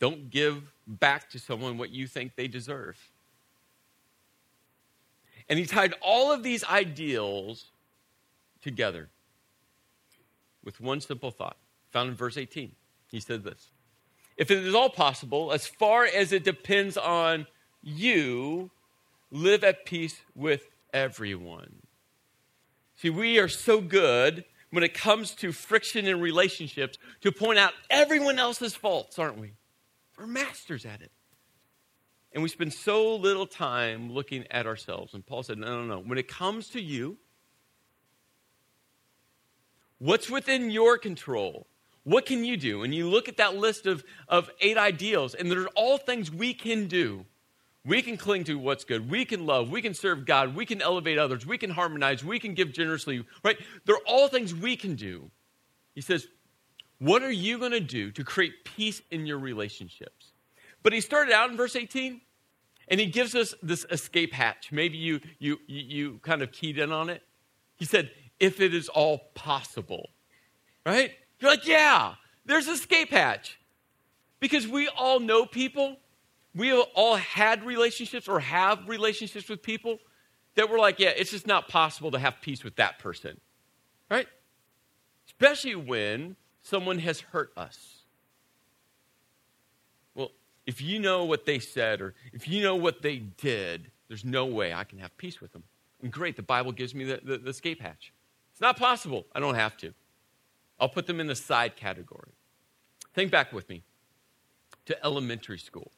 Don't 0.00 0.30
give 0.30 0.62
back 0.86 1.30
to 1.30 1.38
someone 1.38 1.78
what 1.78 1.90
you 1.90 2.06
think 2.06 2.36
they 2.36 2.48
deserve. 2.48 2.98
And 5.48 5.58
he 5.58 5.66
tied 5.66 5.94
all 6.00 6.32
of 6.32 6.42
these 6.42 6.64
ideals 6.64 7.66
together 8.62 9.08
with 10.64 10.80
one 10.80 11.00
simple 11.00 11.30
thought 11.30 11.56
found 11.90 12.08
in 12.08 12.14
verse 12.16 12.36
18. 12.36 12.72
He 13.10 13.20
said 13.20 13.44
this 13.44 13.70
If 14.36 14.50
it 14.50 14.58
is 14.58 14.74
all 14.74 14.90
possible, 14.90 15.52
as 15.52 15.66
far 15.66 16.04
as 16.04 16.32
it 16.32 16.44
depends 16.44 16.96
on 16.96 17.46
you, 17.82 18.70
live 19.30 19.62
at 19.62 19.84
peace 19.84 20.20
with 20.34 20.68
everyone. 20.92 21.82
See, 22.96 23.10
we 23.10 23.38
are 23.38 23.48
so 23.48 23.80
good 23.80 24.44
when 24.70 24.82
it 24.84 24.94
comes 24.94 25.32
to 25.36 25.52
friction 25.52 26.06
in 26.06 26.20
relationships 26.20 26.98
to 27.20 27.30
point 27.30 27.58
out 27.58 27.72
everyone 27.90 28.38
else's 28.38 28.74
faults, 28.74 29.18
aren't 29.18 29.38
we? 29.38 29.52
We're 30.18 30.26
masters 30.26 30.86
at 30.86 31.02
it. 31.02 31.10
And 32.32 32.42
we 32.42 32.48
spend 32.48 32.72
so 32.72 33.14
little 33.14 33.46
time 33.46 34.12
looking 34.12 34.44
at 34.50 34.66
ourselves. 34.66 35.14
And 35.14 35.24
Paul 35.24 35.42
said, 35.42 35.58
no, 35.58 35.82
no, 35.82 35.84
no. 35.84 36.00
When 36.00 36.18
it 36.18 36.26
comes 36.26 36.68
to 36.70 36.80
you, 36.80 37.16
what's 39.98 40.28
within 40.28 40.70
your 40.70 40.98
control? 40.98 41.68
What 42.02 42.26
can 42.26 42.44
you 42.44 42.56
do? 42.56 42.82
And 42.82 42.94
you 42.94 43.08
look 43.08 43.28
at 43.28 43.36
that 43.38 43.54
list 43.56 43.86
of, 43.86 44.04
of 44.28 44.50
eight 44.60 44.76
ideals, 44.76 45.34
and 45.34 45.50
they're 45.50 45.68
all 45.68 45.96
things 45.96 46.30
we 46.30 46.54
can 46.54 46.86
do. 46.86 47.24
We 47.86 48.02
can 48.02 48.16
cling 48.16 48.44
to 48.44 48.58
what's 48.58 48.84
good. 48.84 49.10
We 49.10 49.24
can 49.24 49.46
love. 49.46 49.70
We 49.70 49.82
can 49.82 49.94
serve 49.94 50.26
God. 50.26 50.56
We 50.56 50.66
can 50.66 50.82
elevate 50.82 51.18
others. 51.18 51.46
We 51.46 51.58
can 51.58 51.70
harmonize. 51.70 52.24
We 52.24 52.38
can 52.38 52.54
give 52.54 52.72
generously, 52.72 53.24
right? 53.42 53.58
They're 53.84 53.96
all 54.06 54.28
things 54.28 54.54
we 54.54 54.76
can 54.76 54.96
do. 54.96 55.30
He 55.94 56.00
says, 56.00 56.26
What 56.98 57.22
are 57.22 57.30
you 57.30 57.58
going 57.58 57.72
to 57.72 57.80
do 57.80 58.10
to 58.12 58.24
create 58.24 58.64
peace 58.64 59.02
in 59.10 59.26
your 59.26 59.38
relationships? 59.38 60.32
But 60.82 60.92
he 60.92 61.00
started 61.00 61.32
out 61.32 61.50
in 61.50 61.56
verse 61.56 61.76
18 61.76 62.20
and 62.88 63.00
he 63.00 63.06
gives 63.06 63.34
us 63.34 63.54
this 63.62 63.86
escape 63.90 64.32
hatch. 64.32 64.70
Maybe 64.70 64.98
you, 64.98 65.20
you, 65.38 65.58
you 65.66 66.20
kind 66.22 66.42
of 66.42 66.52
keyed 66.52 66.78
in 66.78 66.92
on 66.92 67.08
it. 67.10 67.22
He 67.76 67.84
said, 67.84 68.10
If 68.38 68.60
it 68.60 68.74
is 68.74 68.88
all 68.88 69.30
possible, 69.34 70.10
right? 70.84 71.12
You're 71.40 71.50
like, 71.50 71.66
Yeah, 71.66 72.14
there's 72.44 72.68
escape 72.68 73.10
hatch. 73.10 73.58
Because 74.40 74.68
we 74.68 74.88
all 74.88 75.20
know 75.20 75.46
people 75.46 75.96
we 76.54 76.72
all 76.72 77.16
had 77.16 77.64
relationships 77.64 78.28
or 78.28 78.40
have 78.40 78.88
relationships 78.88 79.48
with 79.48 79.62
people 79.62 79.98
that 80.54 80.70
were 80.70 80.78
like, 80.78 81.00
yeah, 81.00 81.08
it's 81.08 81.32
just 81.32 81.46
not 81.46 81.68
possible 81.68 82.12
to 82.12 82.18
have 82.18 82.40
peace 82.40 82.62
with 82.62 82.76
that 82.76 82.98
person. 83.00 83.40
Right? 84.08 84.28
Especially 85.26 85.74
when 85.74 86.36
someone 86.64 86.98
has 86.98 87.20
hurt 87.20 87.52
us. 87.56 88.00
Well, 90.16 90.32
if 90.66 90.80
you 90.80 90.98
know 90.98 91.24
what 91.24 91.46
they 91.46 91.60
said 91.60 92.00
or 92.00 92.14
if 92.32 92.48
you 92.48 92.60
know 92.60 92.74
what 92.74 93.02
they 93.02 93.18
did, 93.18 93.92
there's 94.08 94.24
no 94.24 94.46
way 94.46 94.74
I 94.74 94.82
can 94.82 94.98
have 94.98 95.16
peace 95.16 95.40
with 95.40 95.52
them. 95.52 95.62
And 96.02 96.10
great, 96.10 96.34
the 96.34 96.42
Bible 96.42 96.72
gives 96.72 96.92
me 96.92 97.04
the, 97.04 97.20
the, 97.24 97.38
the 97.38 97.50
escape 97.50 97.80
hatch. 97.80 98.12
It's 98.50 98.60
not 98.60 98.76
possible. 98.76 99.26
I 99.32 99.38
don't 99.38 99.54
have 99.54 99.76
to. 99.78 99.94
I'll 100.80 100.88
put 100.88 101.06
them 101.06 101.20
in 101.20 101.28
the 101.28 101.36
side 101.36 101.76
category. 101.76 102.32
Think 103.14 103.30
back 103.30 103.52
with 103.52 103.68
me 103.68 103.84
to 104.86 105.04
elementary 105.04 105.58
school. 105.58 105.92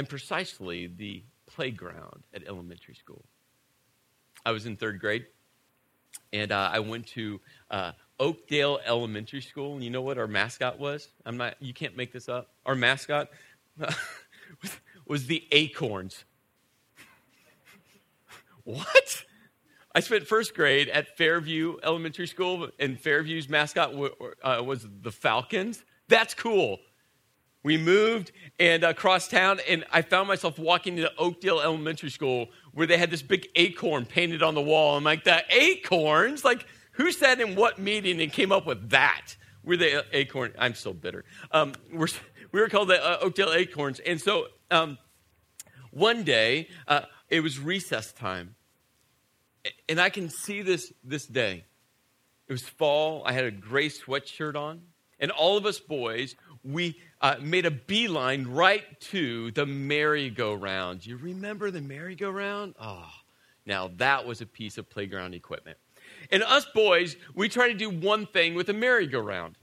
and 0.00 0.08
precisely 0.08 0.86
the 0.86 1.22
playground 1.44 2.22
at 2.32 2.46
elementary 2.48 2.94
school. 2.94 3.22
I 4.46 4.52
was 4.52 4.64
in 4.64 4.76
third 4.76 4.98
grade, 4.98 5.26
and 6.32 6.52
uh, 6.52 6.70
I 6.72 6.80
went 6.80 7.06
to 7.08 7.40
uh, 7.70 7.92
Oakdale 8.18 8.80
Elementary 8.84 9.40
School. 9.40 9.74
And 9.74 9.82
you 9.82 9.90
know 9.90 10.02
what 10.02 10.18
our 10.18 10.26
mascot 10.26 10.78
was? 10.78 11.08
I'm 11.24 11.36
not. 11.36 11.54
You 11.60 11.72
can't 11.72 11.96
make 11.96 12.12
this 12.12 12.28
up. 12.28 12.50
Our 12.66 12.74
mascot 12.74 13.28
was 15.06 15.26
the 15.26 15.46
acorns. 15.50 16.24
what? 18.64 19.24
I 19.92 20.00
spent 20.00 20.26
first 20.26 20.54
grade 20.54 20.88
at 20.88 21.16
Fairview 21.16 21.78
Elementary 21.82 22.28
School, 22.28 22.68
and 22.78 23.00
Fairview's 23.00 23.48
mascot 23.48 23.92
uh, 24.42 24.62
was 24.64 24.86
the 25.02 25.10
Falcons. 25.10 25.82
That's 26.08 26.34
cool. 26.34 26.78
We 27.62 27.76
moved 27.76 28.32
and 28.58 28.84
across 28.84 29.28
town, 29.28 29.60
and 29.68 29.84
I 29.92 30.02
found 30.02 30.28
myself 30.28 30.58
walking 30.58 30.96
into 30.96 31.12
Oakdale 31.18 31.60
Elementary 31.60 32.10
School 32.10 32.48
where 32.72 32.86
they 32.86 32.96
had 32.96 33.10
this 33.10 33.22
big 33.22 33.48
acorn 33.54 34.06
painted 34.06 34.42
on 34.42 34.54
the 34.54 34.62
wall. 34.62 34.96
I'm 34.96 35.04
like, 35.04 35.24
the 35.24 35.42
acorns? 35.50 36.44
Like, 36.44 36.64
who 36.92 37.12
sat 37.12 37.40
in 37.40 37.56
what 37.56 37.78
meeting 37.78 38.20
and 38.20 38.32
came 38.32 38.50
up 38.50 38.66
with 38.66 38.90
that? 38.90 39.36
We're 39.62 39.76
the 39.76 40.04
acorn. 40.12 40.52
I'm 40.58 40.74
so 40.74 40.92
bitter. 40.92 41.24
Um, 41.52 41.74
we're, 41.92 42.08
we 42.52 42.60
were 42.60 42.68
called 42.68 42.88
the 42.88 43.04
uh, 43.04 43.18
Oakdale 43.20 43.52
Acorns. 43.52 44.00
And 44.00 44.20
so 44.20 44.46
um, 44.70 44.98
one 45.90 46.22
day, 46.22 46.68
uh, 46.88 47.02
it 47.28 47.40
was 47.40 47.58
recess 47.58 48.12
time. 48.12 48.54
And 49.88 50.00
I 50.00 50.08
can 50.08 50.30
see 50.30 50.62
this 50.62 50.92
this 51.04 51.26
day. 51.26 51.64
It 52.48 52.52
was 52.52 52.62
fall. 52.62 53.22
I 53.26 53.32
had 53.32 53.44
a 53.44 53.50
gray 53.50 53.88
sweatshirt 53.88 54.56
on. 54.56 54.82
And 55.18 55.30
all 55.30 55.58
of 55.58 55.66
us 55.66 55.78
boys, 55.78 56.34
we 56.64 56.98
uh, 57.20 57.36
made 57.40 57.66
a 57.66 57.70
beeline 57.70 58.46
right 58.46 59.00
to 59.00 59.50
the 59.52 59.66
merry-go-round. 59.66 61.04
You 61.04 61.16
remember 61.16 61.70
the 61.70 61.80
merry-go-round? 61.80 62.74
Oh, 62.80 63.08
now 63.66 63.90
that 63.96 64.26
was 64.26 64.40
a 64.40 64.46
piece 64.46 64.78
of 64.78 64.88
playground 64.90 65.34
equipment. 65.34 65.78
And 66.30 66.42
us 66.42 66.66
boys, 66.74 67.16
we 67.34 67.48
tried 67.48 67.68
to 67.68 67.74
do 67.74 67.90
one 67.90 68.26
thing 68.26 68.54
with 68.54 68.66
the 68.66 68.74
merry-go-round. 68.74 69.56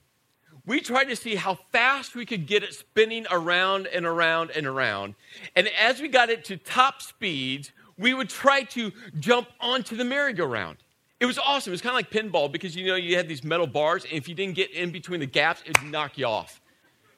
We 0.66 0.82
tried 0.82 1.06
to 1.06 1.16
see 1.16 1.36
how 1.36 1.60
fast 1.72 2.16
we 2.16 2.25
could 2.25 2.46
get 2.46 2.63
it 2.63 2.74
spinning 2.74 3.25
around 3.32 3.88
and 3.88 4.06
around 4.06 4.51
and 4.51 4.68
around. 4.68 5.16
And 5.56 5.70
as 5.80 6.01
we 6.01 6.10
got 6.10 6.30
it 6.30 6.44
to 6.46 6.58
top 6.58 7.01
speeds, 7.01 7.72
we 7.98 8.13
would 8.13 8.30
try 8.30 8.63
to 8.63 8.92
jump 9.20 9.48
onto 9.62 9.96
the 9.96 10.04
merry-go-round. 10.04 10.77
It 11.20 11.25
was 11.25 11.39
awesome. 11.39 11.72
It 11.72 11.75
was 11.75 11.82
kind 11.82 11.92
of 11.92 11.96
like 11.96 12.12
pinball 12.12 12.51
because 12.51 12.75
you 12.75 12.86
know 12.86 12.96
you 12.96 13.16
had 13.16 13.27
these 13.27 13.44
metal 13.44 13.66
bars, 13.66 14.04
and 14.04 14.13
if 14.13 14.27
you 14.27 14.36
didn't 14.36 14.56
get 14.56 14.72
in 14.72 14.92
between 14.92 15.20
the 15.20 15.25
gaps, 15.25 15.63
it'd 15.66 15.84
knock 15.84 16.18
you 16.18 16.25
off. 16.25 16.62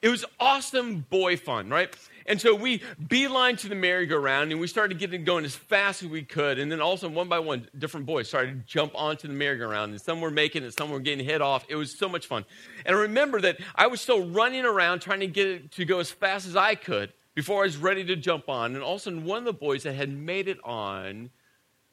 It 0.02 0.10
was 0.10 0.24
awesome 0.40 1.06
boy 1.10 1.36
fun, 1.36 1.70
right? 1.70 1.94
And 2.26 2.40
so 2.40 2.54
we 2.54 2.84
beeline 3.08 3.58
to 3.58 3.68
the 3.68 3.76
merry-go-round 3.76 4.52
and 4.52 4.62
we 4.62 4.68
started 4.68 5.00
getting 5.00 5.24
going 5.24 5.46
as 5.46 5.56
fast 5.56 6.04
as 6.04 6.10
we 6.10 6.22
could. 6.22 6.60
And 6.60 6.72
then 6.72 6.80
also 6.80 7.10
one 7.10 7.28
by 7.28 7.40
one, 7.40 7.68
different 7.78 8.06
boys 8.06 8.28
started 8.28 8.52
to 8.52 8.72
jump 8.72 8.92
onto 8.96 9.28
the 9.28 9.34
merry-go-round. 9.34 9.92
And 9.92 10.00
some 10.00 10.22
were 10.22 10.32
making 10.32 10.64
it, 10.64 10.78
some 10.78 10.92
were 10.92 11.00
getting 11.00 11.26
hit 11.26 11.42
off. 11.42 11.66
It 11.68 11.76
was 11.76 11.98
so 11.98 12.08
much 12.08 12.28
fun. 12.28 12.46
And 12.86 12.96
I 12.96 13.00
remember 13.00 13.42
that 13.42 13.58
I 13.76 13.88
was 13.88 14.00
still 14.00 14.30
running 14.30 14.64
around 14.64 15.00
trying 15.00 15.22
to 15.22 15.28
get 15.28 15.48
it 15.48 15.72
to 15.74 15.86
go 15.86 16.00
as 16.00 16.12
fast 16.12 16.48
as 16.48 16.56
I 16.56 16.76
could 16.76 17.12
before 17.34 17.62
I 17.62 17.66
was 17.66 17.78
ready 17.78 18.06
to 18.06 18.16
jump 18.16 18.48
on. 18.48 18.76
And 18.76 18.84
all 18.84 18.96
of 18.96 19.02
a 19.02 19.04
sudden, 19.04 19.26
one 19.26 19.40
of 19.40 19.46
the 19.46 19.54
boys 19.54 19.84
that 19.84 19.96
had 19.96 20.10
made 20.10 20.48
it 20.48 20.60
on 20.64 21.32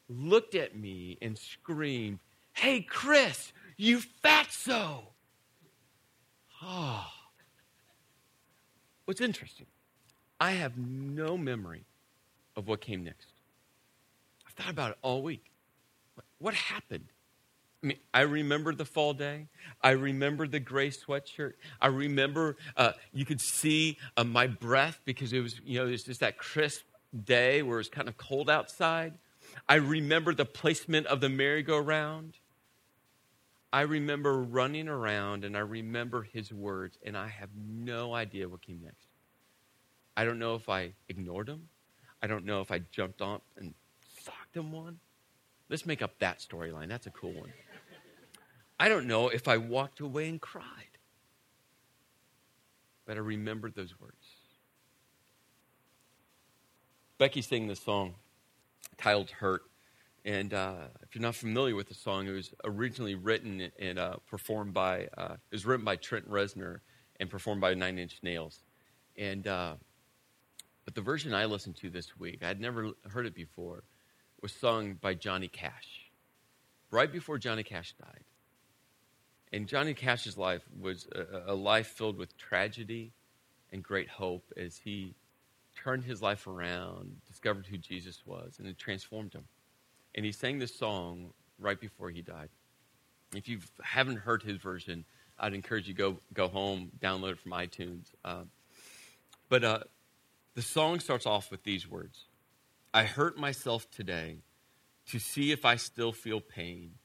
looked 0.07 0.55
at 0.55 0.77
me 0.77 1.17
and 1.21 1.37
screamed, 1.37 2.19
Hey, 2.53 2.81
Chris, 2.81 3.51
you 3.75 4.01
fatso! 4.23 5.03
Oh. 6.61 7.05
What's 9.07 9.21
interesting, 9.21 9.67
I 10.37 10.51
have 10.51 10.77
no 10.77 11.37
memory 11.37 11.85
of 12.57 12.67
what 12.67 12.81
came 12.81 13.05
next. 13.05 13.29
I've 14.45 14.51
thought 14.51 14.69
about 14.69 14.91
it 14.91 14.97
all 15.01 15.21
week. 15.21 15.45
What 16.39 16.53
happened? 16.53 17.05
I 17.81 17.87
mean, 17.87 17.97
I 18.13 18.21
remember 18.21 18.75
the 18.75 18.83
fall 18.83 19.13
day. 19.13 19.47
I 19.81 19.91
remember 19.91 20.45
the 20.45 20.59
gray 20.59 20.89
sweatshirt. 20.89 21.53
I 21.79 21.87
remember 21.87 22.57
uh, 22.75 22.91
you 23.13 23.23
could 23.23 23.39
see 23.39 23.97
uh, 24.17 24.25
my 24.25 24.45
breath 24.45 24.99
because 25.05 25.31
it 25.31 25.39
was, 25.39 25.61
you 25.63 25.79
know, 25.79 25.87
it 25.87 25.91
was 25.91 26.03
just 26.03 26.19
that 26.19 26.37
crisp 26.37 26.83
day 27.23 27.61
where 27.61 27.77
it 27.77 27.79
was 27.79 27.89
kind 27.89 28.09
of 28.09 28.17
cold 28.17 28.49
outside. 28.49 29.13
I 29.69 29.75
remember 29.75 30.33
the 30.33 30.43
placement 30.43 31.07
of 31.07 31.21
the 31.21 31.29
merry-go-round. 31.29 32.33
I 33.71 33.81
remember 33.81 34.41
running 34.41 34.87
around 34.87 35.43
and 35.43 35.57
I 35.57 35.59
remember 35.59 36.23
his 36.23 36.53
words, 36.53 36.97
and 37.05 37.17
I 37.17 37.27
have 37.27 37.49
no 37.55 38.13
idea 38.13 38.47
what 38.47 38.61
came 38.61 38.81
next. 38.83 39.07
I 40.15 40.25
don't 40.25 40.39
know 40.39 40.55
if 40.55 40.69
I 40.69 40.93
ignored 41.09 41.49
him. 41.49 41.69
I 42.21 42.27
don't 42.27 42.45
know 42.45 42.61
if 42.61 42.71
I 42.71 42.79
jumped 42.91 43.21
on 43.21 43.41
and 43.57 43.73
socked 44.23 44.55
him 44.55 44.71
one. 44.71 44.99
Let's 45.69 45.85
make 45.85 46.01
up 46.01 46.17
that 46.19 46.39
storyline. 46.39 46.87
That's 46.87 47.07
a 47.07 47.11
cool 47.11 47.33
one. 47.33 47.53
I 48.79 48.89
don't 48.89 49.05
know 49.05 49.27
if 49.29 49.47
I 49.47 49.57
walked 49.57 49.99
away 49.99 50.29
and 50.29 50.39
cried. 50.39 50.63
But 53.05 53.17
I 53.17 53.19
remembered 53.19 53.75
those 53.75 53.99
words. 53.99 54.15
Becky 57.17 57.41
sang 57.41 57.67
this 57.67 57.79
song 57.79 58.15
titled 58.97 59.31
Hurt. 59.31 59.63
And 60.27 60.53
uh, 60.53 60.75
if 61.03 61.15
you're 61.15 61.21
not 61.21 61.35
familiar 61.35 61.73
with 61.73 61.87
the 61.87 61.93
song, 61.93 62.27
it 62.27 62.31
was 62.31 62.53
originally 62.65 63.15
written 63.15 63.71
and 63.79 63.97
uh, 63.97 64.17
performed 64.29 64.73
by, 64.73 65.07
uh, 65.17 65.35
it 65.35 65.55
was 65.55 65.65
written 65.65 65.85
by 65.85 65.95
Trent 65.95 66.29
Reznor 66.29 66.81
and 67.17 67.29
performed 67.29 67.61
by 67.61 67.73
Nine 67.73 67.97
Inch 67.97 68.19
Nails. 68.21 68.61
And 69.17 69.47
uh, 69.47 69.75
but 70.83 70.95
the 70.95 71.01
version 71.01 71.33
I 71.33 71.45
listened 71.45 71.77
to 71.77 71.89
this 71.89 72.19
week, 72.19 72.39
I 72.43 72.47
had 72.47 72.59
never 72.59 72.91
heard 73.09 73.25
it 73.25 73.35
before, 73.35 73.85
was 74.41 74.51
sung 74.51 74.95
by 74.95 75.13
Johnny 75.13 75.47
Cash, 75.47 76.11
right 76.91 77.11
before 77.11 77.37
Johnny 77.37 77.63
Cash 77.63 77.95
died. 77.97 78.25
And 79.53 79.65
Johnny 79.65 79.93
Cash's 79.93 80.37
life 80.37 80.63
was 80.77 81.07
a, 81.15 81.53
a 81.53 81.55
life 81.55 81.87
filled 81.87 82.17
with 82.17 82.37
tragedy 82.37 83.13
and 83.71 83.81
great 83.81 84.09
hope 84.09 84.43
as 84.57 84.77
he 84.77 85.15
turned 85.73 86.03
his 86.03 86.21
life 86.21 86.47
around, 86.47 87.15
discovered 87.25 87.65
who 87.65 87.77
Jesus 87.77 88.23
was, 88.25 88.57
and 88.59 88.67
it 88.67 88.77
transformed 88.77 89.31
him. 89.31 89.45
And 90.17 90.25
he 90.25 90.31
sang 90.31 90.57
this 90.57 90.73
song 90.73 91.29
right 91.59 91.79
before 91.79 92.09
he 92.09 92.23
died. 92.23 92.49
If 93.35 93.47
you 93.47 93.59
haven't 93.83 94.17
heard 94.17 94.41
his 94.41 94.57
version, 94.57 95.05
I'd 95.37 95.53
encourage 95.53 95.87
you 95.87 95.93
go 95.93 96.17
go 96.33 96.47
home, 96.47 96.91
download 96.99 97.33
it 97.33 97.39
from 97.39 97.51
iTunes. 97.51 98.07
Uh, 98.25 98.45
but 99.47 99.63
uh, 99.63 99.79
the 100.55 100.63
song 100.63 100.99
starts 100.99 101.27
off 101.27 101.51
with 101.51 101.63
these 101.63 101.87
words: 101.87 102.25
"I 102.95 103.03
hurt 103.03 103.37
myself 103.37 103.91
today 103.91 104.37
to 105.09 105.19
see 105.19 105.51
if 105.51 105.65
I 105.65 105.75
still 105.75 106.11
feel 106.11 106.41
pain. 106.41 106.95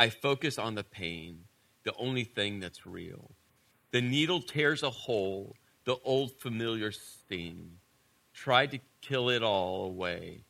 I 0.00 0.08
focus 0.08 0.58
on 0.58 0.74
the 0.74 0.82
pain, 0.82 1.44
the 1.84 1.94
only 1.96 2.24
thing 2.24 2.58
that's 2.58 2.86
real. 2.86 3.32
The 3.90 4.00
needle 4.00 4.40
tears 4.40 4.82
a 4.82 4.90
hole, 4.90 5.56
the 5.84 5.96
old 6.04 6.32
familiar 6.40 6.90
sting. 6.90 7.72
Tried 8.32 8.70
to 8.70 8.78
kill 9.02 9.28
it 9.28 9.42
all 9.42 9.84
away, 9.84 10.44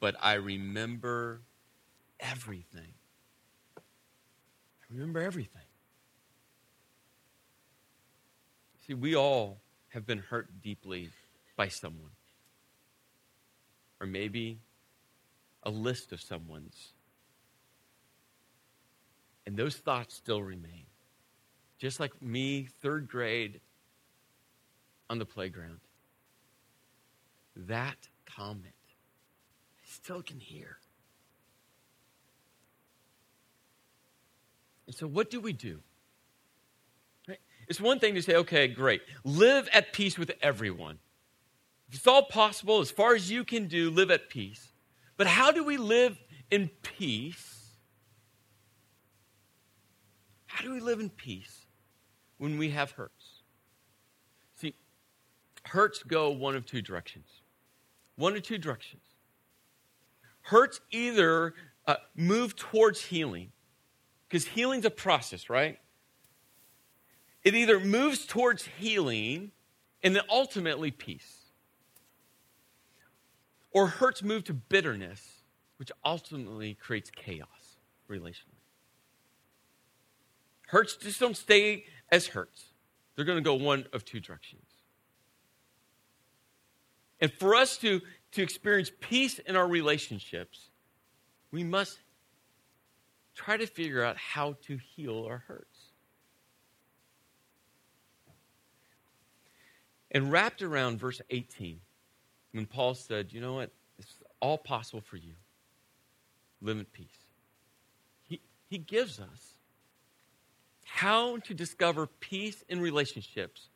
but 0.00 0.14
I 0.20 0.34
remember 0.34 1.40
everything. 2.22 2.94
I 3.76 3.82
remember 4.90 5.20
everything." 5.20 5.66
See, 8.86 8.94
we 8.94 9.14
all 9.14 9.60
have 9.88 10.06
been 10.06 10.18
hurt 10.18 10.62
deeply 10.62 11.10
by 11.56 11.68
someone. 11.68 12.10
Or 14.00 14.06
maybe 14.06 14.58
a 15.62 15.70
list 15.70 16.12
of 16.12 16.20
someone's. 16.20 16.92
And 19.46 19.56
those 19.56 19.76
thoughts 19.76 20.14
still 20.14 20.42
remain. 20.42 20.86
Just 21.78 22.00
like 22.00 22.20
me, 22.22 22.68
third 22.80 23.08
grade 23.08 23.60
on 25.08 25.18
the 25.18 25.26
playground. 25.26 25.80
That 27.54 28.08
comment, 28.24 28.74
I 29.78 29.86
still 29.86 30.22
can 30.22 30.40
hear. 30.40 30.78
And 34.92 34.98
so, 34.98 35.06
what 35.06 35.30
do 35.30 35.40
we 35.40 35.54
do? 35.54 35.80
It's 37.66 37.80
one 37.80 37.98
thing 37.98 38.14
to 38.16 38.20
say, 38.20 38.34
okay, 38.34 38.68
great, 38.68 39.00
live 39.24 39.66
at 39.72 39.94
peace 39.94 40.18
with 40.18 40.30
everyone. 40.42 40.98
If 41.88 41.94
it's 41.94 42.06
all 42.06 42.24
possible, 42.24 42.80
as 42.80 42.90
far 42.90 43.14
as 43.14 43.30
you 43.30 43.42
can 43.42 43.68
do, 43.68 43.88
live 43.88 44.10
at 44.10 44.28
peace. 44.28 44.70
But 45.16 45.26
how 45.26 45.50
do 45.50 45.64
we 45.64 45.78
live 45.78 46.18
in 46.50 46.68
peace? 46.82 47.70
How 50.44 50.62
do 50.62 50.74
we 50.74 50.80
live 50.80 51.00
in 51.00 51.08
peace 51.08 51.64
when 52.36 52.58
we 52.58 52.68
have 52.68 52.90
hurts? 52.90 53.44
See, 54.56 54.74
hurts 55.64 56.02
go 56.02 56.28
one 56.28 56.54
of 56.54 56.66
two 56.66 56.82
directions. 56.82 57.28
One 58.16 58.36
of 58.36 58.42
two 58.42 58.58
directions. 58.58 59.04
Hurts 60.42 60.82
either 60.90 61.54
uh, 61.86 61.96
move 62.14 62.56
towards 62.56 63.00
healing, 63.06 63.52
because 64.32 64.46
healing's 64.46 64.86
a 64.86 64.90
process, 64.90 65.50
right? 65.50 65.78
It 67.44 67.54
either 67.54 67.78
moves 67.78 68.24
towards 68.24 68.64
healing 68.64 69.50
and 70.02 70.16
then 70.16 70.22
ultimately 70.30 70.90
peace, 70.90 71.36
or 73.72 73.88
hurts 73.88 74.22
move 74.22 74.44
to 74.44 74.54
bitterness, 74.54 75.42
which 75.76 75.92
ultimately 76.02 76.72
creates 76.72 77.10
chaos 77.10 77.76
relationally. 78.08 78.62
Hurts 80.68 80.96
just 80.96 81.20
don't 81.20 81.36
stay 81.36 81.84
as 82.10 82.28
hurts, 82.28 82.72
they're 83.14 83.26
going 83.26 83.36
to 83.36 83.42
go 83.42 83.54
one 83.54 83.84
of 83.92 84.02
two 84.02 84.18
directions. 84.18 84.64
And 87.20 87.30
for 87.30 87.54
us 87.54 87.76
to, 87.78 88.00
to 88.30 88.42
experience 88.42 88.90
peace 88.98 89.38
in 89.40 89.56
our 89.56 89.68
relationships, 89.68 90.70
we 91.50 91.64
must 91.64 91.98
try 93.34 93.56
to 93.56 93.66
figure 93.66 94.02
out 94.02 94.16
how 94.16 94.56
to 94.66 94.78
heal 94.94 95.26
our 95.28 95.38
hurts. 95.46 95.92
And 100.10 100.30
wrapped 100.30 100.62
around 100.62 100.98
verse 100.98 101.22
18, 101.30 101.80
when 102.52 102.66
Paul 102.66 102.94
said, 102.94 103.32
You 103.32 103.40
know 103.40 103.54
what? 103.54 103.70
It's 103.98 104.14
all 104.40 104.58
possible 104.58 105.00
for 105.00 105.16
you. 105.16 105.32
Live 106.60 106.78
in 106.78 106.84
peace. 106.86 107.06
He, 108.24 108.40
he 108.68 108.78
gives 108.78 109.18
us 109.18 109.54
how 110.84 111.38
to 111.38 111.54
discover 111.54 112.06
peace 112.06 112.62
in 112.68 112.80
relationships 112.80 113.68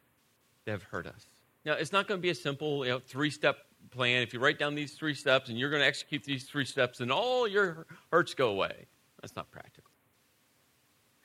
that 0.65 0.73
have 0.73 0.83
hurt 0.83 1.07
us. 1.07 1.27
Now, 1.65 1.73
it's 1.73 1.93
not 1.93 2.07
going 2.07 2.19
to 2.19 2.23
be 2.23 2.31
a 2.31 2.35
simple 2.35 2.85
you 2.85 2.93
know, 2.93 2.99
three 2.99 3.31
step 3.31 3.57
plan. 3.91 4.23
If 4.23 4.35
you 4.35 4.41
write 4.41 4.59
down 4.59 4.75
these 4.75 4.95
three 4.95 5.15
steps 5.15 5.49
and 5.49 5.59
you're 5.59 5.71
going 5.71 5.83
to 5.83 5.87
execute 5.87 6.23
these 6.25 6.45
three 6.45 6.65
steps, 6.65 7.01
and 7.01 7.11
all 7.11 7.49
your 7.49 7.87
hurts 8.13 8.35
go 8.35 8.51
away. 8.51 8.87
That's 9.27 9.35
not 9.35 9.51
practical. 9.51 9.91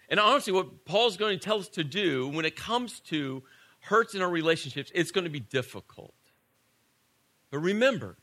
And 0.10 0.20
honestly, 0.20 0.52
what 0.52 0.86
Paul's 0.86 1.18
going 1.18 1.38
to 1.38 1.46
tell 1.46 1.60
us 1.60 1.68
to 1.70 1.84
do 1.84 2.28
when 2.30 2.46
it 2.46 2.56
comes 2.56 3.00
to 3.02 3.44
hurts 3.80 4.16
in 4.16 4.24
our 4.24 4.30
relationships, 4.30 4.92
it's 4.96 5.12
going 5.12 5.26
to 5.26 5.30
be 5.30 5.40
difficult. 5.40 6.16
But 7.52 7.60
remember, 7.60 8.18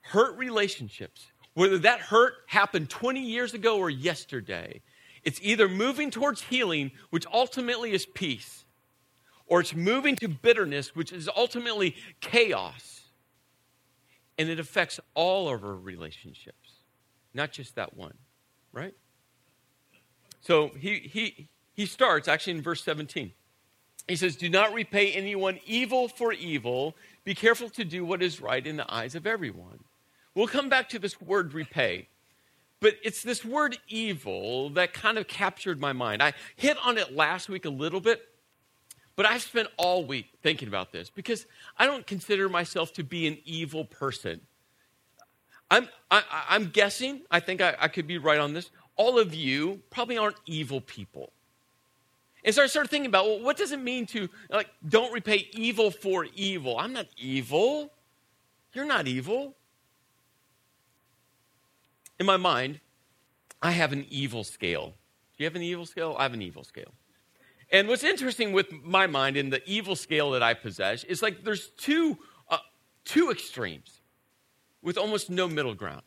hurt 0.00 0.36
relationships, 0.36 1.26
whether 1.54 1.78
that 1.78 2.00
hurt 2.00 2.34
happened 2.48 2.90
20 2.90 3.20
years 3.20 3.54
ago 3.54 3.78
or 3.78 3.88
yesterday, 3.88 4.82
it's 5.22 5.38
either 5.40 5.68
moving 5.68 6.10
towards 6.10 6.42
healing, 6.42 6.90
which 7.10 7.26
ultimately 7.32 7.92
is 7.92 8.06
peace, 8.06 8.64
or 9.46 9.60
it's 9.60 9.72
moving 9.72 10.16
to 10.16 10.26
bitterness, 10.26 10.96
which 10.96 11.12
is 11.12 11.28
ultimately 11.36 11.94
chaos. 12.20 13.02
And 14.36 14.48
it 14.48 14.58
affects 14.58 14.98
all 15.14 15.48
of 15.48 15.62
our 15.62 15.76
relationships, 15.76 16.69
not 17.34 17.52
just 17.52 17.74
that 17.76 17.96
one, 17.96 18.14
right? 18.72 18.94
So 20.40 20.68
he, 20.78 20.98
he, 20.98 21.48
he 21.74 21.86
starts 21.86 22.28
actually 22.28 22.54
in 22.54 22.62
verse 22.62 22.82
17. 22.82 23.32
He 24.08 24.16
says, 24.16 24.36
Do 24.36 24.48
not 24.48 24.72
repay 24.72 25.12
anyone 25.12 25.60
evil 25.66 26.08
for 26.08 26.32
evil. 26.32 26.96
Be 27.24 27.34
careful 27.34 27.70
to 27.70 27.84
do 27.84 28.04
what 28.04 28.22
is 28.22 28.40
right 28.40 28.66
in 28.66 28.76
the 28.76 28.92
eyes 28.92 29.14
of 29.14 29.26
everyone. 29.26 29.80
We'll 30.34 30.48
come 30.48 30.68
back 30.68 30.88
to 30.90 30.98
this 30.98 31.20
word 31.20 31.54
repay. 31.54 32.08
But 32.80 32.94
it's 33.04 33.22
this 33.22 33.44
word 33.44 33.78
evil 33.88 34.70
that 34.70 34.94
kind 34.94 35.18
of 35.18 35.28
captured 35.28 35.78
my 35.78 35.92
mind. 35.92 36.22
I 36.22 36.32
hit 36.56 36.78
on 36.84 36.96
it 36.96 37.14
last 37.14 37.48
week 37.48 37.66
a 37.66 37.70
little 37.70 38.00
bit, 38.00 38.22
but 39.16 39.26
I've 39.26 39.42
spent 39.42 39.68
all 39.76 40.04
week 40.04 40.28
thinking 40.42 40.66
about 40.66 40.90
this 40.90 41.10
because 41.10 41.46
I 41.76 41.84
don't 41.84 42.06
consider 42.06 42.48
myself 42.48 42.94
to 42.94 43.04
be 43.04 43.26
an 43.26 43.38
evil 43.44 43.84
person. 43.84 44.40
I'm, 45.70 45.88
I, 46.10 46.22
am 46.50 46.70
guessing, 46.70 47.22
I 47.30 47.40
think 47.40 47.60
I, 47.60 47.76
I 47.78 47.88
could 47.88 48.06
be 48.06 48.18
right 48.18 48.38
on 48.38 48.54
this. 48.54 48.70
All 48.96 49.18
of 49.18 49.34
you 49.34 49.80
probably 49.90 50.18
aren't 50.18 50.36
evil 50.46 50.80
people. 50.80 51.32
And 52.44 52.54
so 52.54 52.62
I 52.62 52.66
started 52.66 52.88
thinking 52.88 53.08
about, 53.08 53.26
well, 53.26 53.40
what 53.40 53.56
does 53.56 53.70
it 53.70 53.80
mean 53.80 54.06
to, 54.06 54.28
like, 54.50 54.68
don't 54.88 55.12
repay 55.12 55.48
evil 55.52 55.90
for 55.90 56.26
evil? 56.34 56.78
I'm 56.78 56.92
not 56.92 57.06
evil. 57.16 57.92
You're 58.72 58.86
not 58.86 59.06
evil. 59.06 59.54
In 62.18 62.26
my 62.26 62.36
mind, 62.36 62.80
I 63.62 63.70
have 63.72 63.92
an 63.92 64.06
evil 64.10 64.42
scale. 64.42 64.94
Do 65.36 65.44
you 65.44 65.46
have 65.46 65.56
an 65.56 65.62
evil 65.62 65.86
scale? 65.86 66.16
I 66.18 66.24
have 66.24 66.34
an 66.34 66.42
evil 66.42 66.64
scale. 66.64 66.92
And 67.72 67.88
what's 67.88 68.04
interesting 68.04 68.52
with 68.52 68.72
my 68.82 69.06
mind 69.06 69.36
and 69.36 69.52
the 69.52 69.62
evil 69.68 69.94
scale 69.94 70.32
that 70.32 70.42
I 70.42 70.54
possess 70.54 71.04
is 71.04 71.22
like 71.22 71.44
there's 71.44 71.68
two, 71.76 72.18
uh, 72.48 72.58
two 73.04 73.30
extremes 73.30 73.99
with 74.82 74.96
almost 74.98 75.30
no 75.30 75.48
middle 75.48 75.74
ground, 75.74 76.02